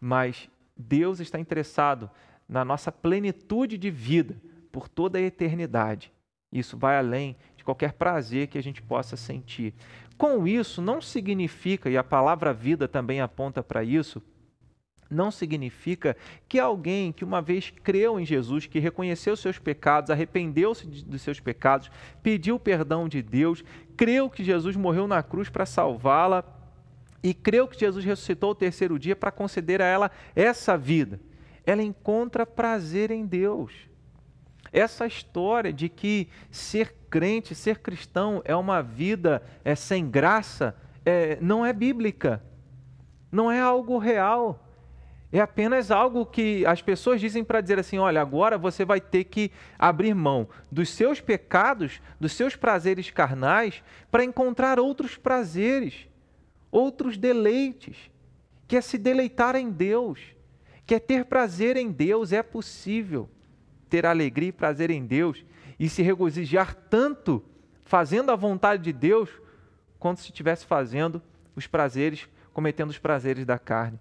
Mas 0.00 0.48
Deus 0.74 1.20
está 1.20 1.38
interessado 1.38 2.10
na 2.48 2.64
nossa 2.64 2.90
plenitude 2.90 3.76
de 3.76 3.90
vida 3.90 4.40
por 4.72 4.88
toda 4.88 5.18
a 5.18 5.20
eternidade. 5.20 6.10
Isso 6.50 6.78
vai 6.78 6.96
além 6.96 7.36
de 7.58 7.62
qualquer 7.62 7.92
prazer 7.92 8.46
que 8.46 8.56
a 8.56 8.62
gente 8.62 8.80
possa 8.80 9.18
sentir. 9.18 9.74
Com 10.16 10.46
isso, 10.46 10.80
não 10.80 11.02
significa, 11.02 11.90
e 11.90 11.96
a 11.98 12.02
palavra 12.02 12.54
vida 12.54 12.88
também 12.88 13.20
aponta 13.20 13.62
para 13.62 13.84
isso, 13.84 14.22
não 15.10 15.30
significa 15.30 16.16
que 16.48 16.58
alguém 16.58 17.12
que 17.12 17.22
uma 17.22 17.42
vez 17.42 17.68
creu 17.68 18.18
em 18.18 18.24
Jesus, 18.24 18.64
que 18.64 18.78
reconheceu 18.78 19.36
seus 19.36 19.58
pecados, 19.58 20.10
arrependeu-se 20.10 20.86
dos 20.86 21.20
seus 21.20 21.38
pecados, 21.38 21.90
pediu 22.22 22.58
perdão 22.58 23.06
de 23.06 23.20
Deus, 23.20 23.62
creu 23.94 24.30
que 24.30 24.42
Jesus 24.42 24.74
morreu 24.74 25.06
na 25.06 25.22
cruz 25.22 25.50
para 25.50 25.66
salvá-la 25.66 26.61
e 27.22 27.32
creu 27.32 27.68
que 27.68 27.78
Jesus 27.78 28.04
ressuscitou 28.04 28.50
o 28.50 28.54
terceiro 28.54 28.98
dia 28.98 29.14
para 29.14 29.30
conceder 29.30 29.80
a 29.80 29.86
ela 29.86 30.10
essa 30.34 30.76
vida. 30.76 31.20
Ela 31.64 31.82
encontra 31.82 32.44
prazer 32.44 33.10
em 33.10 33.24
Deus. 33.24 33.72
Essa 34.72 35.06
história 35.06 35.72
de 35.72 35.88
que 35.88 36.28
ser 36.50 36.94
crente, 37.10 37.54
ser 37.54 37.78
cristão 37.78 38.42
é 38.44 38.56
uma 38.56 38.82
vida 38.82 39.42
é, 39.64 39.74
sem 39.74 40.08
graça, 40.08 40.74
é, 41.04 41.38
não 41.40 41.64
é 41.64 41.72
bíblica, 41.72 42.42
não 43.30 43.50
é 43.50 43.60
algo 43.60 43.98
real 43.98 44.62
é 45.32 45.40
apenas 45.40 45.90
algo 45.90 46.26
que 46.26 46.64
as 46.66 46.82
pessoas 46.82 47.18
dizem 47.18 47.42
para 47.42 47.62
dizer 47.62 47.78
assim: 47.78 47.96
olha, 47.98 48.20
agora 48.20 48.58
você 48.58 48.84
vai 48.84 49.00
ter 49.00 49.24
que 49.24 49.50
abrir 49.78 50.14
mão 50.14 50.46
dos 50.70 50.90
seus 50.90 51.22
pecados, 51.22 52.02
dos 52.20 52.32
seus 52.32 52.54
prazeres 52.54 53.10
carnais, 53.10 53.82
para 54.10 54.22
encontrar 54.22 54.78
outros 54.78 55.16
prazeres, 55.16 56.06
outros 56.72 57.16
deleites, 57.16 58.10
que 58.66 58.76
é 58.76 58.80
se 58.80 58.98
deleitar 58.98 59.54
em 59.54 59.70
Deus, 59.70 60.18
que 60.84 60.96
é 60.96 60.98
ter 60.98 61.26
prazer 61.26 61.76
em 61.76 61.92
Deus. 61.92 62.32
É 62.32 62.42
possível 62.42 63.30
ter 63.88 64.04
alegria 64.04 64.48
e 64.48 64.52
prazer 64.52 64.90
em 64.90 65.06
Deus 65.06 65.44
e 65.78 65.88
se 65.88 66.02
regozijar 66.02 66.74
tanto 66.74 67.44
fazendo 67.84 68.32
a 68.32 68.36
vontade 68.36 68.82
de 68.82 68.92
Deus, 68.92 69.28
quanto 69.98 70.20
se 70.20 70.30
estivesse 70.30 70.66
fazendo 70.66 71.22
os 71.54 71.66
prazeres, 71.66 72.28
cometendo 72.52 72.90
os 72.90 72.98
prazeres 72.98 73.44
da 73.44 73.58
carne 73.58 74.00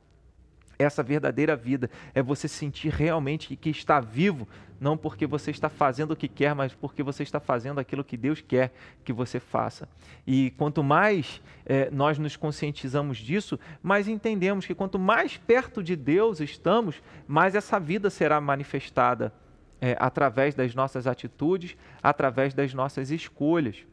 essa 0.81 1.03
verdadeira 1.03 1.55
vida 1.55 1.89
é 2.13 2.21
você 2.21 2.47
sentir 2.47 2.89
realmente 2.89 3.55
que 3.55 3.69
está 3.69 3.99
vivo, 3.99 4.47
não 4.79 4.97
porque 4.97 5.27
você 5.27 5.51
está 5.51 5.69
fazendo 5.69 6.11
o 6.11 6.15
que 6.15 6.27
quer, 6.27 6.55
mas 6.55 6.73
porque 6.73 7.03
você 7.03 7.21
está 7.21 7.39
fazendo 7.39 7.79
aquilo 7.79 8.03
que 8.03 8.17
Deus 8.17 8.41
quer 8.41 8.73
que 9.03 9.13
você 9.13 9.39
faça. 9.39 9.87
E 10.25 10.51
quanto 10.57 10.83
mais 10.83 11.41
é, 11.65 11.89
nós 11.91 12.17
nos 12.17 12.35
conscientizamos 12.35 13.17
disso, 13.17 13.59
mais 13.83 14.07
entendemos 14.07 14.65
que 14.65 14.73
quanto 14.73 14.97
mais 14.97 15.37
perto 15.37 15.83
de 15.83 15.95
Deus 15.95 16.39
estamos, 16.39 17.01
mais 17.27 17.53
essa 17.53 17.79
vida 17.79 18.09
será 18.09 18.41
manifestada 18.41 19.31
é, 19.79 19.95
através 19.99 20.55
das 20.55 20.75
nossas 20.75 21.07
atitudes, 21.07 21.75
através 22.01 22.53
das 22.53 22.73
nossas 22.73 23.11
escolhas. 23.11 23.85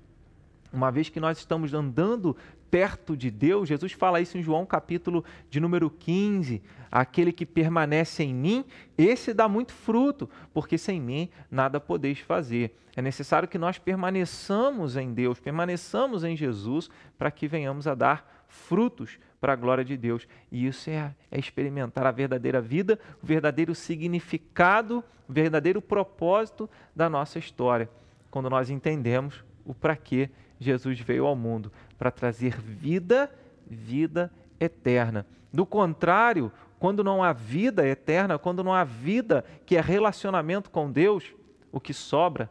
Uma 0.72 0.90
vez 0.90 1.09
que 1.09 1.18
nós 1.18 1.38
estamos 1.38 1.72
andando 1.72 2.37
perto 2.70 3.16
de 3.16 3.31
Deus, 3.31 3.68
Jesus 3.68 3.92
fala 3.92 4.20
isso 4.20 4.37
em 4.37 4.42
João 4.42 4.66
capítulo 4.66 5.24
de 5.50 5.61
número 5.61 5.90
15, 5.90 6.62
aquele 6.90 7.33
que 7.33 7.46
permanece 7.46 8.22
em 8.22 8.35
mim, 8.35 8.64
esse 8.96 9.33
dá 9.35 9.48
muito 9.48 9.72
fruto, 9.72 10.28
porque 10.52 10.78
sem 10.78 11.00
mim 11.00 11.28
nada 11.50 11.81
podeis 11.81 12.18
fazer. 12.18 12.74
É 12.96 13.02
necessário 13.02 13.48
que 13.48 13.59
nós 13.59 13.78
permaneçamos 13.78 14.96
em 14.96 15.12
Deus, 15.12 15.38
permaneçamos 15.38 16.24
em 16.24 16.37
Jesus, 16.37 16.90
para 17.16 17.31
que 17.31 17.46
venhamos 17.46 17.87
a 17.87 17.94
dar 17.94 18.44
frutos 18.48 19.18
para 19.40 19.52
a 19.52 19.57
glória 19.57 19.85
de 19.85 19.96
Deus. 19.96 20.26
E 20.50 20.66
isso 20.66 20.90
é, 20.90 21.14
é, 21.31 21.38
experimentar 21.38 22.07
a 22.07 22.11
verdadeira 22.11 22.61
vida, 22.61 22.98
o 23.22 23.26
verdadeiro 23.26 23.74
significado, 23.74 25.04
o 25.28 25.33
verdadeiro 25.33 25.81
propósito 25.81 26.68
da 26.94 27.09
nossa 27.09 27.38
história. 27.38 27.88
Quando 28.31 28.50
nós 28.50 28.68
entendemos 28.68 29.44
o 29.64 29.74
para 29.74 29.94
que 29.96 30.28
Jesus 30.59 30.98
veio 31.00 31.26
ao 31.26 31.37
mundo 31.37 31.70
para 31.99 32.11
trazer 32.11 32.57
vida, 32.61 33.31
vida 33.67 34.31
eterna. 34.61 35.27
Do 35.53 35.67
contrário, 35.67 36.53
quando 36.79 37.03
não 37.03 37.23
há 37.23 37.33
vida 37.33 37.87
eterna, 37.87 38.39
quando 38.39 38.63
não 38.63 38.73
há 38.73 38.85
vida 38.85 39.45
que 39.67 39.77
é 39.77 39.81
relacionamento 39.81 40.71
com 40.71 40.91
Deus, 40.91 41.35
o 41.73 41.81
que 41.81 41.93
sobra 41.93 42.51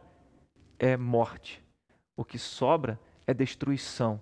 é 0.78 0.96
morte. 0.96 1.62
O 2.16 2.24
que 2.24 2.38
sobra 2.38 3.00
é 3.26 3.32
destruição. 3.32 4.20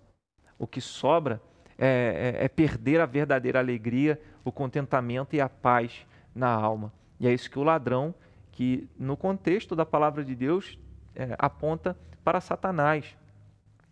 O 0.59 0.67
que 0.67 0.81
sobra 0.81 1.41
é, 1.77 2.37
é, 2.39 2.45
é 2.45 2.49
perder 2.49 3.01
a 3.01 3.07
verdadeira 3.07 3.59
alegria, 3.59 4.21
o 4.45 4.53
contentamento 4.53 5.35
e 5.35 5.41
a 5.41 5.49
paz 5.49 6.07
na 6.35 6.49
alma. 6.49 6.93
E 7.19 7.27
é 7.27 7.33
isso 7.33 7.51
que 7.51 7.59
o 7.59 7.63
ladrão, 7.63 8.15
que 8.53 8.89
no 8.99 9.17
contexto 9.17 9.75
da 9.75 9.85
palavra 9.85 10.25
de 10.25 10.35
Deus, 10.35 10.79
é, 11.15 11.35
aponta 11.39 11.97
para 12.23 12.41
Satanás. 12.41 13.17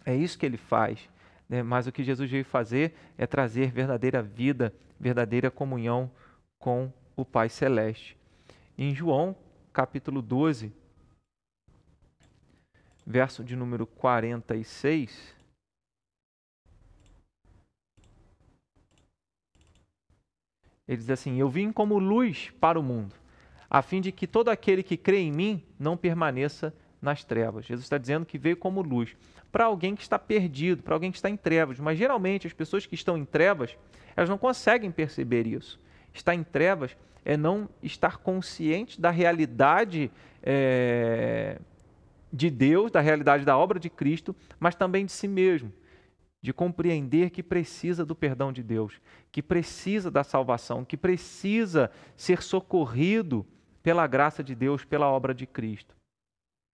É 0.04 0.14
isso 0.14 0.38
que 0.38 0.46
ele 0.46 0.56
faz. 0.56 1.08
Né? 1.48 1.62
Mas 1.62 1.86
o 1.86 1.92
que 1.92 2.04
Jesus 2.04 2.30
veio 2.30 2.44
fazer 2.44 2.94
é 3.16 3.26
trazer 3.26 3.70
verdadeira 3.70 4.22
vida, 4.22 4.74
verdadeira 4.98 5.50
comunhão 5.50 6.10
com 6.58 6.92
o 7.16 7.24
Pai 7.24 7.48
Celeste. 7.48 8.16
Em 8.76 8.94
João, 8.94 9.36
capítulo 9.72 10.20
12, 10.20 10.72
verso 13.06 13.44
de 13.44 13.54
número 13.54 13.86
46. 13.86 15.34
Ele 20.86 20.96
diz 20.96 21.10
assim: 21.10 21.38
Eu 21.38 21.48
vim 21.48 21.72
como 21.72 21.98
luz 21.98 22.50
para 22.60 22.78
o 22.78 22.82
mundo, 22.82 23.14
a 23.68 23.82
fim 23.82 24.00
de 24.00 24.12
que 24.12 24.26
todo 24.26 24.48
aquele 24.48 24.82
que 24.82 24.96
crê 24.96 25.18
em 25.18 25.32
mim 25.32 25.64
não 25.78 25.96
permaneça 25.96 26.74
nas 27.04 27.22
trevas. 27.22 27.66
Jesus 27.66 27.84
está 27.84 27.98
dizendo 27.98 28.26
que 28.26 28.38
veio 28.38 28.56
como 28.56 28.82
luz 28.82 29.16
para 29.52 29.66
alguém 29.66 29.94
que 29.94 30.02
está 30.02 30.18
perdido, 30.18 30.82
para 30.82 30.94
alguém 30.94 31.12
que 31.12 31.18
está 31.18 31.30
em 31.30 31.36
trevas. 31.36 31.78
Mas 31.78 31.96
geralmente 31.98 32.46
as 32.46 32.52
pessoas 32.52 32.86
que 32.86 32.94
estão 32.94 33.16
em 33.16 33.24
trevas, 33.24 33.76
elas 34.16 34.28
não 34.28 34.38
conseguem 34.38 34.90
perceber 34.90 35.46
isso. 35.46 35.80
Estar 36.12 36.34
em 36.34 36.42
trevas 36.42 36.96
é 37.24 37.36
não 37.36 37.68
estar 37.82 38.18
consciente 38.18 39.00
da 39.00 39.10
realidade 39.10 40.10
é, 40.42 41.58
de 42.32 42.50
Deus, 42.50 42.90
da 42.90 43.00
realidade 43.00 43.44
da 43.44 43.56
obra 43.56 43.78
de 43.78 43.88
Cristo, 43.88 44.34
mas 44.58 44.74
também 44.74 45.06
de 45.06 45.12
si 45.12 45.28
mesmo. 45.28 45.72
De 46.42 46.52
compreender 46.52 47.30
que 47.30 47.42
precisa 47.42 48.04
do 48.04 48.14
perdão 48.14 48.52
de 48.52 48.62
Deus, 48.62 49.00
que 49.32 49.42
precisa 49.42 50.10
da 50.10 50.22
salvação, 50.22 50.84
que 50.84 50.96
precisa 50.96 51.90
ser 52.16 52.42
socorrido 52.42 53.46
pela 53.82 54.06
graça 54.06 54.42
de 54.42 54.54
Deus, 54.54 54.84
pela 54.84 55.08
obra 55.10 55.34
de 55.34 55.46
Cristo. 55.46 55.94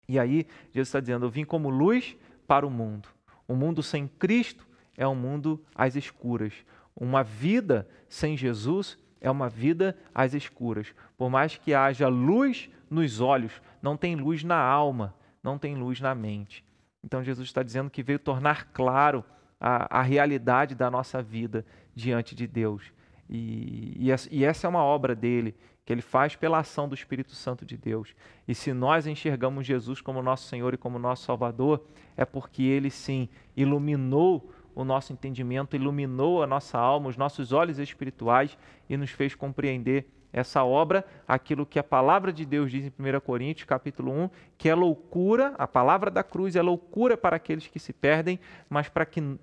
E 0.09 0.19
aí, 0.19 0.47
Jesus 0.73 0.89
está 0.89 1.01
dizendo: 1.01 1.27
Eu 1.27 1.31
vim 1.31 1.45
como 1.45 1.69
luz 1.69 2.17
para 2.47 2.67
o 2.67 2.71
mundo. 2.71 3.09
Um 3.49 3.57
mundo 3.57 3.83
sem 3.83 4.07
Cristo 4.07 4.67
é 4.97 5.07
um 5.07 5.15
mundo 5.15 5.63
às 5.75 5.97
escuras. 5.97 6.53
Uma 6.95 7.23
vida 7.23 7.89
sem 8.09 8.37
Jesus 8.37 8.99
é 9.21 9.31
uma 9.31 9.49
vida 9.49 9.97
às 10.15 10.35
escuras. 10.35 10.95
Por 11.17 11.29
mais 11.29 11.57
que 11.57 11.75
haja 11.75 12.09
luz 12.09 12.71
nos 12.89 13.21
olhos, 13.21 13.61
não 13.83 13.97
tem 13.97 14.15
luz 14.15 14.43
na 14.43 14.59
alma, 14.59 15.15
não 15.43 15.59
tem 15.59 15.75
luz 15.75 16.01
na 16.01 16.15
mente. 16.15 16.65
Então 17.03 17.23
Jesus 17.23 17.49
está 17.49 17.63
dizendo 17.63 17.91
que 17.91 18.03
veio 18.03 18.19
tornar 18.19 18.67
claro 18.73 19.25
a, 19.61 20.01
a 20.01 20.03
realidade 20.03 20.75
da 20.75 20.91
nossa 20.91 21.23
vida 21.23 21.65
diante 21.95 22.35
de 22.35 22.47
Deus. 22.47 22.93
E, 23.29 24.11
e, 24.31 24.45
essa 24.45 24.67
é 24.67 24.71
uma 24.71 24.83
obra 24.83 25.15
dele, 25.15 25.55
que 25.85 25.93
ele 25.93 26.03
faz 26.03 26.37
pela 26.37 26.59
ação 26.59 26.89
do 26.89 26.95
Espírito 26.95 27.33
Santo 27.33 27.65
de 27.65 27.77
Deus. 27.77 28.15
E 28.47 28.55
se 28.55 28.73
nós 28.73 29.07
enxergamos 29.07 29.67
Jesus 29.67 30.01
como 30.01 30.23
nosso 30.23 30.49
Senhor 30.49 30.75
e 30.75 30.77
como 30.77 30.99
nosso 30.99 31.25
Salvador, 31.25 31.85
é 32.17 32.25
porque 32.25 32.63
ele 32.63 32.91
sim 32.91 33.29
iluminou 33.57 34.51
o 34.75 34.85
nosso 34.85 35.13
entendimento, 35.13 35.75
iluminou 35.75 36.43
a 36.43 36.47
nossa 36.47 36.79
alma, 36.79 37.09
os 37.09 37.17
nossos 37.17 37.53
olhos 37.53 37.79
espirituais 37.79 38.57
e 38.89 38.97
nos 38.97 39.11
fez 39.11 39.35
compreender 39.35 40.07
essa 40.33 40.63
obra, 40.63 41.05
aquilo 41.27 41.65
que 41.65 41.79
a 41.79 41.85
palavra 41.85 42.31
de 42.31 42.45
Deus 42.45 42.71
diz 42.71 42.85
em 42.85 42.89
1 42.91 43.21
Coríntios, 43.21 43.65
capítulo 43.65 44.13
1, 44.13 44.31
que 44.59 44.69
é 44.69 44.75
loucura, 44.75 45.55
a 45.57 45.67
palavra 45.67 46.11
da 46.11 46.23
cruz 46.23 46.55
é 46.57 46.61
loucura 46.61 47.17
para 47.17 47.37
aqueles 47.37 47.67
que 47.69 47.79
se 47.79 47.93
perdem, 47.93 48.39
mas 48.69 48.91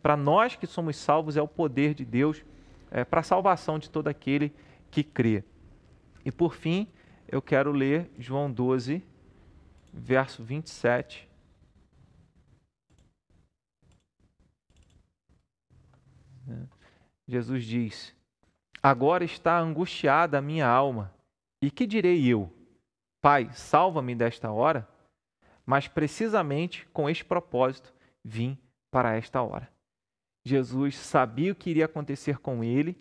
para 0.02 0.16
nós 0.16 0.56
que 0.56 0.68
somos 0.68 0.96
salvos 0.98 1.36
é 1.36 1.42
o 1.42 1.48
poder 1.48 1.96
de 1.96 2.06
Deus 2.06 2.46
é, 2.94 3.04
para 3.04 3.22
a 3.22 3.24
salvação 3.24 3.80
de 3.80 3.90
todo 3.90 4.08
aquele 4.08 4.54
que 4.92 5.04
crê. 5.04 5.44
E 6.24 6.32
por 6.32 6.54
fim, 6.54 6.88
eu 7.28 7.42
quero 7.42 7.72
ler 7.72 8.12
João 8.20 8.52
12, 8.52 9.04
verso 9.92 10.44
27. 10.44 11.28
Jesus 17.28 17.66
diz: 17.66 18.16
Agora 18.82 19.24
está 19.24 19.58
angustiada 19.58 20.38
a 20.38 20.42
minha 20.42 20.68
alma. 20.68 21.12
E 21.60 21.72
que 21.72 21.88
direi 21.88 22.28
eu? 22.28 22.54
Pai, 23.20 23.50
salva-me 23.54 24.14
desta 24.14 24.52
hora? 24.52 24.88
Mas 25.66 25.88
precisamente 25.88 26.86
com 26.94 27.10
este 27.10 27.26
propósito 27.26 27.92
vim 28.24 28.58
para 28.92 29.16
esta 29.16 29.42
hora. 29.42 29.73
Jesus 30.46 30.98
sabia 30.98 31.52
o 31.52 31.56
que 31.56 31.70
iria 31.70 31.86
acontecer 31.86 32.38
com 32.40 32.64
ele 32.64 32.98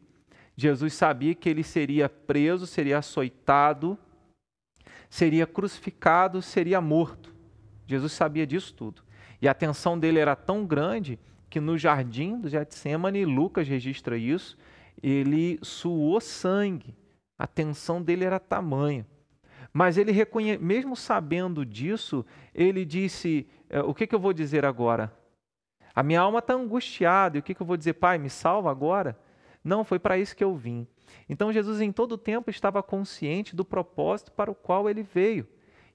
Jesus 0.57 0.93
sabia 0.95 1.35
que 1.35 1.49
ele 1.49 1.63
seria 1.63 2.09
preso, 2.09 2.67
seria 2.67 2.99
açoitado, 2.99 3.99
seria 5.09 5.47
crucificado, 5.47 6.43
seria 6.43 6.81
morto. 6.81 7.35
Jesus 7.87 8.13
sabia 8.13 8.47
disso 8.47 8.75
tudo. 8.75 9.03
E 9.41 9.49
a 9.49 9.55
tensão 9.55 9.99
dele 9.99 10.19
era 10.19 10.37
tão 10.37 10.67
grande 10.67 11.19
que 11.49 11.61
no 11.61 11.77
jardim 11.77 12.39
do 12.39 12.49
Getsemane, 12.49 13.25
Lucas 13.25 13.67
registra 13.67 14.17
isso, 14.17 14.57
ele 15.03 15.59
suou 15.63 16.21
sangue. 16.21 16.95
A 17.39 17.47
tensão 17.47 18.01
dele 18.01 18.25
era 18.25 18.39
tamanha. 18.39 19.07
Mas 19.73 19.97
ele 19.97 20.13
reconhe... 20.13 20.59
mesmo 20.59 20.95
sabendo 20.95 21.65
disso, 21.65 22.25
ele 22.55 22.85
disse: 22.85 23.47
é, 23.69 23.81
O 23.81 23.95
que, 23.95 24.07
que 24.07 24.15
eu 24.15 24.21
vou 24.21 24.33
dizer 24.33 24.65
agora? 24.65 25.13
A 25.95 26.03
minha 26.03 26.21
alma 26.21 26.39
está 26.39 26.55
angustiada. 26.55 27.37
E 27.37 27.41
o 27.41 27.43
que, 27.43 27.55
que 27.55 27.63
eu 27.63 27.67
vou 27.67 27.77
dizer? 27.77 27.95
Pai, 27.95 28.19
me 28.19 28.31
salva 28.31 28.71
agora? 28.71 29.19
Não, 29.65 29.85
foi 29.85 29.99
para 29.99 30.19
isso 30.19 30.37
que 30.37 30.43
eu 30.43 30.55
vim. 30.55 30.87
Então 31.29 31.53
Jesus 31.53 31.81
em 31.81 31.93
todo 31.93 32.13
o 32.13 32.19
tempo 32.19 32.51
estava 32.51 32.83
consciente 32.83 33.55
do 33.55 33.65
propósito 33.65 34.33
para 34.33 34.51
o 34.51 34.55
qual 34.55 34.89
ele 34.89 35.03
veio. 35.03 35.47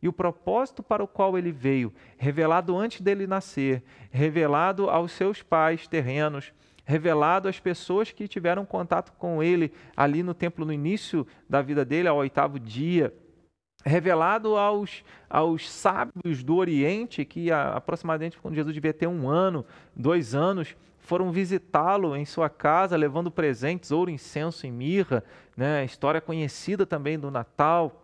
E 0.02 0.08
o 0.08 0.14
propósito 0.14 0.84
para 0.84 1.04
o 1.04 1.08
qual 1.08 1.38
ele 1.38 1.52
veio, 1.52 1.92
revelado 2.18 2.78
antes 2.78 3.02
dele 3.02 3.26
nascer, 3.26 3.84
revelado 4.12 4.90
aos 4.92 5.12
seus 5.12 5.42
pais 5.42 5.88
terrenos, 5.88 6.54
revelado 6.86 7.50
às 7.50 7.60
pessoas 7.60 8.12
que 8.12 8.28
tiveram 8.28 8.64
contato 8.64 9.12
com 9.14 9.42
ele 9.42 9.74
ali 9.96 10.22
no 10.22 10.36
templo, 10.36 10.66
no 10.66 10.72
início 10.72 11.26
da 11.50 11.64
vida 11.64 11.84
dele, 11.84 12.08
ao 12.08 12.18
oitavo 12.18 12.60
dia, 12.60 13.12
revelado 13.88 14.56
aos, 14.56 15.04
aos 15.30 15.70
sábios 15.70 16.44
do 16.44 16.56
Oriente, 16.56 17.26
que 17.26 17.52
aproximadamente 17.52 18.38
quando 18.38 18.56
Jesus 18.56 18.74
devia 18.74 18.94
ter 18.94 19.08
um 19.08 19.30
ano, 19.30 19.66
dois 19.96 20.36
anos, 20.36 20.76
foram 21.00 21.32
visitá-lo 21.32 22.16
em 22.16 22.26
sua 22.26 22.50
casa, 22.50 22.98
levando 22.98 23.32
presentes, 23.32 23.92
ouro, 23.92 24.12
incenso 24.12 24.68
e 24.68 24.72
mirra, 24.72 25.24
né? 25.56 25.86
história 25.86 26.20
conhecida 26.20 26.86
também 26.86 27.18
do 27.18 27.32
Natal. 27.32 28.04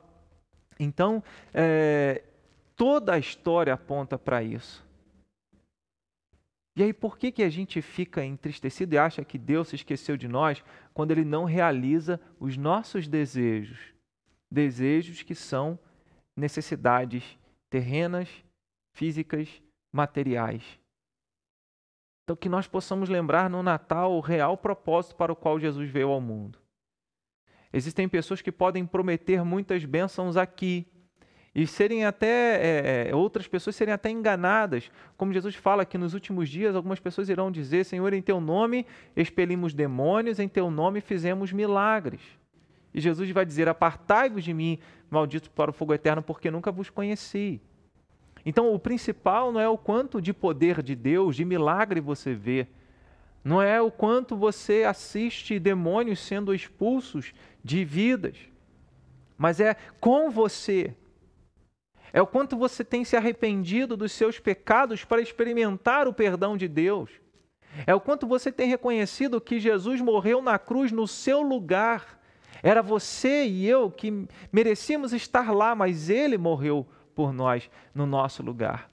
Então, 0.79 1.21
é, 1.53 2.23
toda 2.77 3.13
a 3.13 3.19
história 3.19 3.73
aponta 3.73 4.17
para 4.17 4.41
isso. 4.41 4.83
E 6.75 6.81
aí, 6.81 6.93
por 6.93 7.17
que, 7.17 7.31
que 7.31 7.43
a 7.43 7.49
gente 7.49 7.81
fica 7.81 8.23
entristecido 8.25 8.95
e 8.95 8.97
acha 8.97 9.23
que 9.23 9.37
Deus 9.37 9.67
se 9.67 9.75
esqueceu 9.75 10.17
de 10.17 10.27
nós 10.27 10.63
quando 10.93 11.11
Ele 11.11 11.23
não 11.23 11.43
realiza 11.43 12.19
os 12.39 12.57
nossos 12.57 13.07
desejos? 13.07 13.92
Desejos 14.53 15.23
que 15.23 15.33
são 15.33 15.79
necessidades 16.37 17.39
terrenas, 17.71 18.29
físicas, 18.93 19.49
materiais. 19.91 20.63
Então, 22.23 22.35
que 22.35 22.47
nós 22.47 22.67
possamos 22.67 23.09
lembrar 23.09 23.49
no 23.49 23.63
Natal 23.63 24.13
o 24.13 24.19
real 24.19 24.55
propósito 24.55 25.15
para 25.15 25.33
o 25.33 25.35
qual 25.35 25.59
Jesus 25.59 25.89
veio 25.89 26.09
ao 26.09 26.21
mundo. 26.21 26.59
Existem 27.73 28.07
pessoas 28.07 28.43
que 28.43 28.51
podem 28.51 28.85
prometer 28.85 29.43
muitas 29.43 29.85
bênçãos 29.85 30.37
aqui 30.37 30.85
e 31.55 31.65
serem 31.65 32.05
até 32.05 33.07
é, 33.07 33.09
é, 33.09 33.15
outras 33.15 33.47
pessoas 33.47 33.75
serem 33.75 33.91
até 33.91 34.11
enganadas, 34.11 34.91
como 35.17 35.33
Jesus 35.33 35.55
fala 35.55 35.83
que 35.83 35.97
nos 35.97 36.13
últimos 36.13 36.47
dias 36.47 36.75
algumas 36.75 36.99
pessoas 36.99 37.27
irão 37.27 37.51
dizer: 37.51 37.85
Senhor, 37.85 38.13
em 38.13 38.21
Teu 38.21 38.39
nome 38.39 38.85
expelimos 39.15 39.73
demônios, 39.73 40.39
em 40.39 40.47
Teu 40.47 40.69
nome 40.69 41.01
fizemos 41.01 41.51
milagres. 41.51 42.21
E 42.93 43.01
Jesus 43.01 43.29
vai 43.31 43.45
dizer: 43.45 43.67
Apartai-vos 43.67 44.43
de 44.43 44.53
mim, 44.53 44.79
malditos 45.09 45.49
para 45.49 45.71
o 45.71 45.73
fogo 45.73 45.93
eterno, 45.93 46.21
porque 46.21 46.51
nunca 46.51 46.71
vos 46.71 46.89
conheci. 46.89 47.61
Então, 48.45 48.73
o 48.73 48.79
principal 48.79 49.51
não 49.51 49.59
é 49.59 49.67
o 49.69 49.77
quanto 49.77 50.21
de 50.21 50.33
poder 50.33 50.81
de 50.81 50.95
Deus, 50.95 51.35
de 51.35 51.45
milagre 51.45 52.01
você 52.01 52.33
vê. 52.33 52.67
não 53.43 53.61
é 53.61 53.81
o 53.81 53.91
quanto 53.91 54.37
você 54.37 54.83
assiste 54.83 55.59
demônios 55.59 56.19
sendo 56.19 56.53
expulsos 56.53 57.33
de 57.61 57.83
vidas, 57.83 58.37
mas 59.37 59.59
é 59.59 59.75
com 59.99 60.29
você. 60.29 60.95
É 62.13 62.21
o 62.21 62.27
quanto 62.27 62.55
você 62.55 62.85
tem 62.85 63.03
se 63.03 63.17
arrependido 63.17 63.97
dos 63.97 64.11
seus 64.11 64.39
pecados 64.39 65.03
para 65.03 65.21
experimentar 65.21 66.07
o 66.07 66.13
perdão 66.13 66.55
de 66.55 66.67
Deus. 66.67 67.09
É 67.87 67.95
o 67.95 67.99
quanto 67.99 68.27
você 68.27 68.51
tem 68.51 68.69
reconhecido 68.69 69.41
que 69.41 69.59
Jesus 69.59 69.99
morreu 69.99 70.41
na 70.41 70.59
cruz 70.59 70.91
no 70.91 71.07
seu 71.07 71.41
lugar. 71.41 72.19
Era 72.63 72.81
você 72.81 73.45
e 73.45 73.67
eu 73.67 73.91
que 73.91 74.25
merecíamos 74.49 75.11
estar 75.11 75.53
lá, 75.53 75.75
mas 75.75 76.09
ele 76.09 76.37
morreu 76.37 76.87
por 77.13 77.33
nós 77.33 77.69
no 77.93 78.05
nosso 78.05 78.41
lugar. 78.41 78.89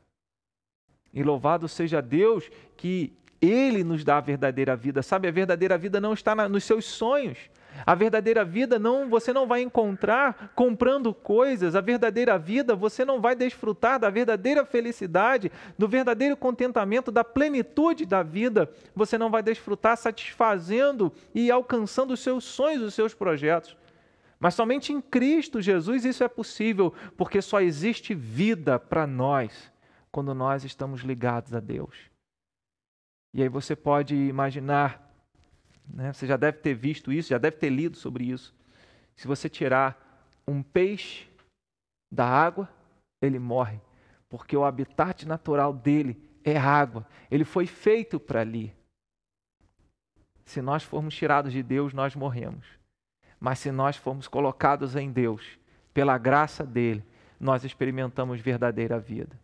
E 1.15 1.23
louvado 1.23 1.69
seja 1.69 2.03
Deus 2.03 2.51
que 2.77 3.13
ele 3.41 3.85
nos 3.85 4.03
dá 4.03 4.19
a 4.19 4.21
verdadeira 4.21 4.75
vida. 4.75 5.03
Sabe, 5.03 5.29
a 5.29 5.31
verdadeira 5.31 5.79
vida 5.79 6.01
não 6.01 6.13
está 6.13 6.35
na, 6.35 6.49
nos 6.49 6.65
seus 6.65 6.85
sonhos. 6.85 7.39
A 7.87 7.95
verdadeira 7.95 8.45
vida 8.45 8.79
não 8.79 9.09
você 9.09 9.33
não 9.33 9.47
vai 9.47 9.63
encontrar 9.63 10.53
comprando 10.55 11.13
coisas. 11.15 11.75
A 11.75 11.81
verdadeira 11.81 12.39
vida 12.39 12.75
você 12.75 13.05
não 13.05 13.21
vai 13.21 13.35
desfrutar 13.35 13.99
da 13.99 14.11
verdadeira 14.11 14.65
felicidade, 14.65 15.51
do 15.79 15.89
verdadeiro 15.89 16.37
contentamento, 16.37 17.11
da 17.11 17.25
plenitude 17.25 18.07
da 18.07 18.23
vida. 18.23 18.71
Você 18.95 19.17
não 19.19 19.31
vai 19.31 19.43
desfrutar 19.43 19.97
satisfazendo 19.97 21.13
e 21.35 21.51
alcançando 21.51 22.13
os 22.13 22.21
seus 22.21 22.45
sonhos, 22.45 22.83
os 22.83 22.95
seus 22.95 23.15
projetos. 23.15 23.77
Mas 24.39 24.55
somente 24.55 24.93
em 24.93 25.01
Cristo 25.03 25.61
Jesus 25.61 26.05
isso 26.05 26.25
é 26.25 26.29
possível, 26.29 26.95
porque 27.17 27.43
só 27.43 27.61
existe 27.61 28.15
vida 28.15 28.79
para 28.79 29.07
nós 29.07 29.71
quando 30.11 30.35
nós 30.35 30.65
estamos 30.65 31.03
ligados 31.03 31.55
a 31.55 31.61
Deus. 31.61 32.11
E 33.33 33.43
aí 33.43 33.49
você 33.49 33.77
pode 33.77 34.15
imaginar, 34.15 35.10
né, 35.93 36.13
você 36.13 36.27
já 36.27 36.37
deve 36.37 36.59
ter 36.59 36.75
visto 36.75 37.13
isso, 37.13 37.31
já 37.31 37.39
deve 37.39 37.57
ter 37.57 37.71
lido 37.71 37.97
sobre 37.97 38.25
isso. 38.25 38.55
Se 39.17 39.27
você 39.27 39.49
tirar 39.49 40.29
um 40.47 40.63
peixe 40.63 41.29
da 42.11 42.27
água, 42.27 42.69
ele 43.21 43.39
morre, 43.39 43.81
porque 44.29 44.57
o 44.57 44.65
habitat 44.65 45.27
natural 45.27 45.73
dele 45.73 46.21
é 46.45 46.57
água. 46.57 47.07
Ele 47.31 47.45
foi 47.45 47.67
feito 47.67 48.19
para 48.19 48.41
ali. 48.41 48.75
Se 50.45 50.61
nós 50.61 50.83
formos 50.83 51.15
tirados 51.15 51.53
de 51.53 51.63
Deus, 51.63 51.93
nós 51.93 52.17
morremos. 52.17 52.67
Mas 53.39 53.59
se 53.59 53.71
nós 53.71 53.97
formos 53.97 54.27
colocados 54.27 54.97
em 54.97 55.11
Deus, 55.11 55.59
pela 55.95 56.19
graça 56.19 56.65
dele, 56.65 57.05
nós 57.39 57.65
experimentamos 57.65 58.41
verdadeira 58.41 58.99
vida. 58.99 59.39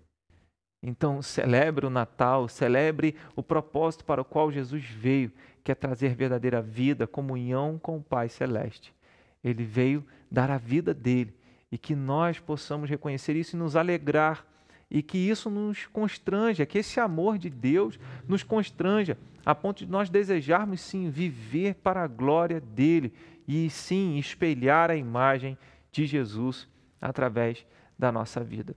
Então, 0.83 1.23
celebre 1.23 1.87
o 1.87 1.91
Natal, 1.91 2.49
celebre 2.49 3.17
o 3.35 3.43
propósito 3.43 4.05
para 4.05 4.21
o 4.21 4.25
qual 4.25 4.53
Jesus 4.53 4.85
veio, 4.85 5.33
que 5.67 5.73
é 5.73 5.75
trazer 5.75 6.15
verdadeira 6.15 6.63
vida, 6.63 7.09
comunhão 7.09 7.77
com 7.77 7.97
o 7.97 8.01
Pai 8.01 8.29
Celeste. 8.29 8.95
Ele 9.43 9.65
veio 9.65 10.07
dar 10.31 10.49
a 10.49 10.59
vida 10.59 10.95
dele 10.95 11.35
e 11.73 11.77
que 11.77 11.97
nós 11.97 12.39
possamos 12.39 12.89
reconhecer 12.89 13.35
isso 13.35 13.57
e 13.57 13.59
nos 13.59 13.75
alegrar 13.75 14.47
e 14.89 15.03
que 15.03 15.19
isso 15.19 15.51
nos 15.51 15.85
constranja, 15.87 16.65
que 16.65 16.79
esse 16.79 17.01
amor 17.01 17.37
de 17.37 17.51
Deus 17.51 17.99
nos 18.29 18.45
constranja 18.45 19.19
a 19.45 19.57
ponto 19.57 19.85
de 19.85 19.91
nós 19.91 20.09
desejarmos 20.09 20.81
sim 20.81 21.11
viver 21.11 21.75
para 21.75 22.05
a 22.05 22.07
glória 22.07 22.61
dele 22.61 23.13
e 23.49 23.69
sim 23.69 24.19
espelhar 24.19 24.89
a 24.89 24.95
imagem 24.95 25.59
de 25.91 26.07
Jesus 26.07 26.69
através 27.01 27.67
da 27.99 28.13
nossa 28.13 28.39
vida. 28.45 28.77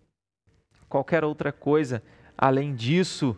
Qualquer 0.89 1.23
outra 1.23 1.51
coisa 1.51 2.01
além 2.35 2.73
disso, 2.73 3.37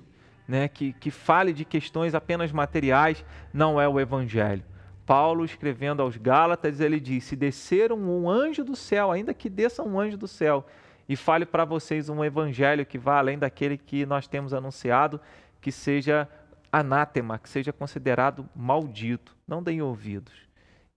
né, 0.52 0.68
que, 0.68 0.92
que 0.92 1.10
fale 1.10 1.54
de 1.54 1.64
questões 1.64 2.14
apenas 2.14 2.52
materiais, 2.52 3.24
não 3.54 3.80
é 3.80 3.88
o 3.88 3.98
Evangelho. 3.98 4.64
Paulo, 5.06 5.46
escrevendo 5.46 6.02
aos 6.02 6.18
Gálatas, 6.18 6.82
ele 6.82 7.00
diz: 7.00 7.24
Se 7.24 7.38
descer 7.38 7.94
um 7.94 8.30
anjo 8.30 8.62
do 8.64 8.76
céu, 8.76 9.12
ainda 9.12 9.34
que 9.34 9.50
desça 9.50 9.82
um 9.82 9.98
anjo 9.98 10.18
do 10.18 10.28
céu, 10.28 10.66
e 11.08 11.16
fale 11.16 11.46
para 11.46 11.64
vocês 11.64 12.10
um 12.10 12.24
evangelho 12.24 12.86
que 12.86 12.98
vá 12.98 13.18
além 13.18 13.38
daquele 13.40 13.78
que 13.78 14.06
nós 14.06 14.28
temos 14.28 14.54
anunciado, 14.54 15.20
que 15.60 15.72
seja 15.72 16.28
anátema, 16.72 17.40
que 17.40 17.50
seja 17.50 17.74
considerado 17.74 18.48
maldito. 18.56 19.36
Não 19.48 19.64
deem 19.64 19.82
ouvidos. 19.82 20.34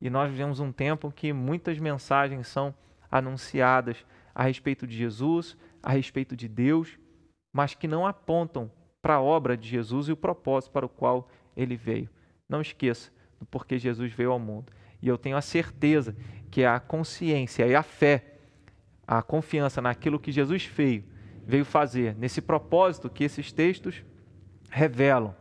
E 0.01 0.11
nós 0.11 0.31
vivemos 0.31 0.61
um 0.61 0.71
tempo 0.71 1.11
que 1.11 1.33
muitas 1.33 1.79
mensagens 1.79 2.49
são 2.49 2.75
anunciadas 3.11 4.05
a 4.35 4.43
respeito 4.43 4.87
de 4.87 4.97
Jesus, 4.97 5.57
a 5.83 5.93
respeito 5.93 6.37
de 6.37 6.49
Deus, 6.49 6.99
mas 7.53 7.75
que 7.75 7.89
não 7.89 8.07
apontam 8.07 8.71
para 9.05 9.17
a 9.17 9.21
obra 9.21 9.55
de 9.55 9.69
Jesus 9.69 10.09
e 10.09 10.13
o 10.13 10.17
propósito 10.17 10.73
para 10.73 10.87
o 10.87 10.89
qual 10.89 11.29
ele 11.55 11.77
veio. 11.77 12.09
Não 12.49 12.63
esqueça 12.63 13.13
do 13.39 13.45
porquê 13.45 13.79
Jesus 13.79 14.11
veio 14.15 14.33
ao 14.33 14.39
mundo. 14.39 14.73
E 15.03 15.07
eu 15.07 15.19
tenho 15.19 15.37
a 15.37 15.43
certeza 15.43 16.17
que 16.51 16.65
a 16.65 16.81
consciência 16.81 17.67
e 17.67 17.75
a 17.75 17.83
fé, 17.83 18.39
a 19.07 19.21
confiança 19.21 19.83
naquilo 19.83 20.19
que 20.19 20.33
Jesus 20.33 20.65
veio, 20.65 21.05
veio 21.47 21.67
fazer, 21.67 22.17
nesse 22.17 22.41
propósito 22.41 23.11
que 23.11 23.25
esses 23.25 23.53
textos 23.53 24.03
revelam, 24.71 25.37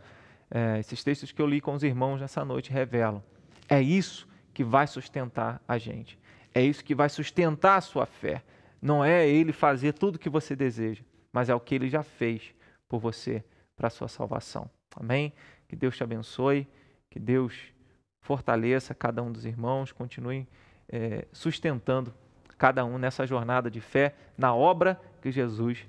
é, 0.51 0.79
esses 0.79 1.01
textos 1.01 1.31
que 1.31 1.41
eu 1.41 1.47
li 1.47 1.61
com 1.61 1.73
os 1.73 1.83
irmãos 1.83 2.19
nessa 2.19 2.43
noite 2.43 2.69
revelam. 2.69 3.23
É 3.69 3.81
isso 3.81 4.27
que 4.53 4.65
vai 4.65 4.87
sustentar 4.87 5.63
a 5.65 5.77
gente. 5.77 6.19
É 6.53 6.61
isso 6.61 6.83
que 6.83 6.93
vai 6.93 7.07
sustentar 7.07 7.77
a 7.77 7.81
sua 7.81 8.05
fé. 8.05 8.43
Não 8.81 9.05
é 9.05 9.25
ele 9.25 9.53
fazer 9.53 9.93
tudo 9.93 10.17
o 10.17 10.19
que 10.19 10.29
você 10.29 10.53
deseja, 10.53 11.01
mas 11.31 11.47
é 11.47 11.55
o 11.55 11.61
que 11.61 11.73
ele 11.73 11.87
já 11.87 12.03
fez 12.03 12.53
por 12.89 12.99
você 12.99 13.41
para 13.75 13.87
a 13.87 13.89
sua 13.89 14.07
salvação. 14.07 14.69
Amém? 14.95 15.33
Que 15.67 15.75
Deus 15.75 15.95
te 15.95 16.03
abençoe, 16.03 16.67
que 17.09 17.19
Deus 17.19 17.73
fortaleça 18.21 18.93
cada 18.93 19.21
um 19.21 19.31
dos 19.31 19.45
irmãos, 19.45 19.91
continue 19.91 20.47
é, 20.87 21.27
sustentando 21.31 22.13
cada 22.57 22.85
um 22.85 22.97
nessa 22.97 23.25
jornada 23.25 23.69
de 23.69 23.81
fé, 23.81 24.15
na 24.37 24.55
obra 24.55 24.99
que 25.21 25.31
Jesus 25.31 25.85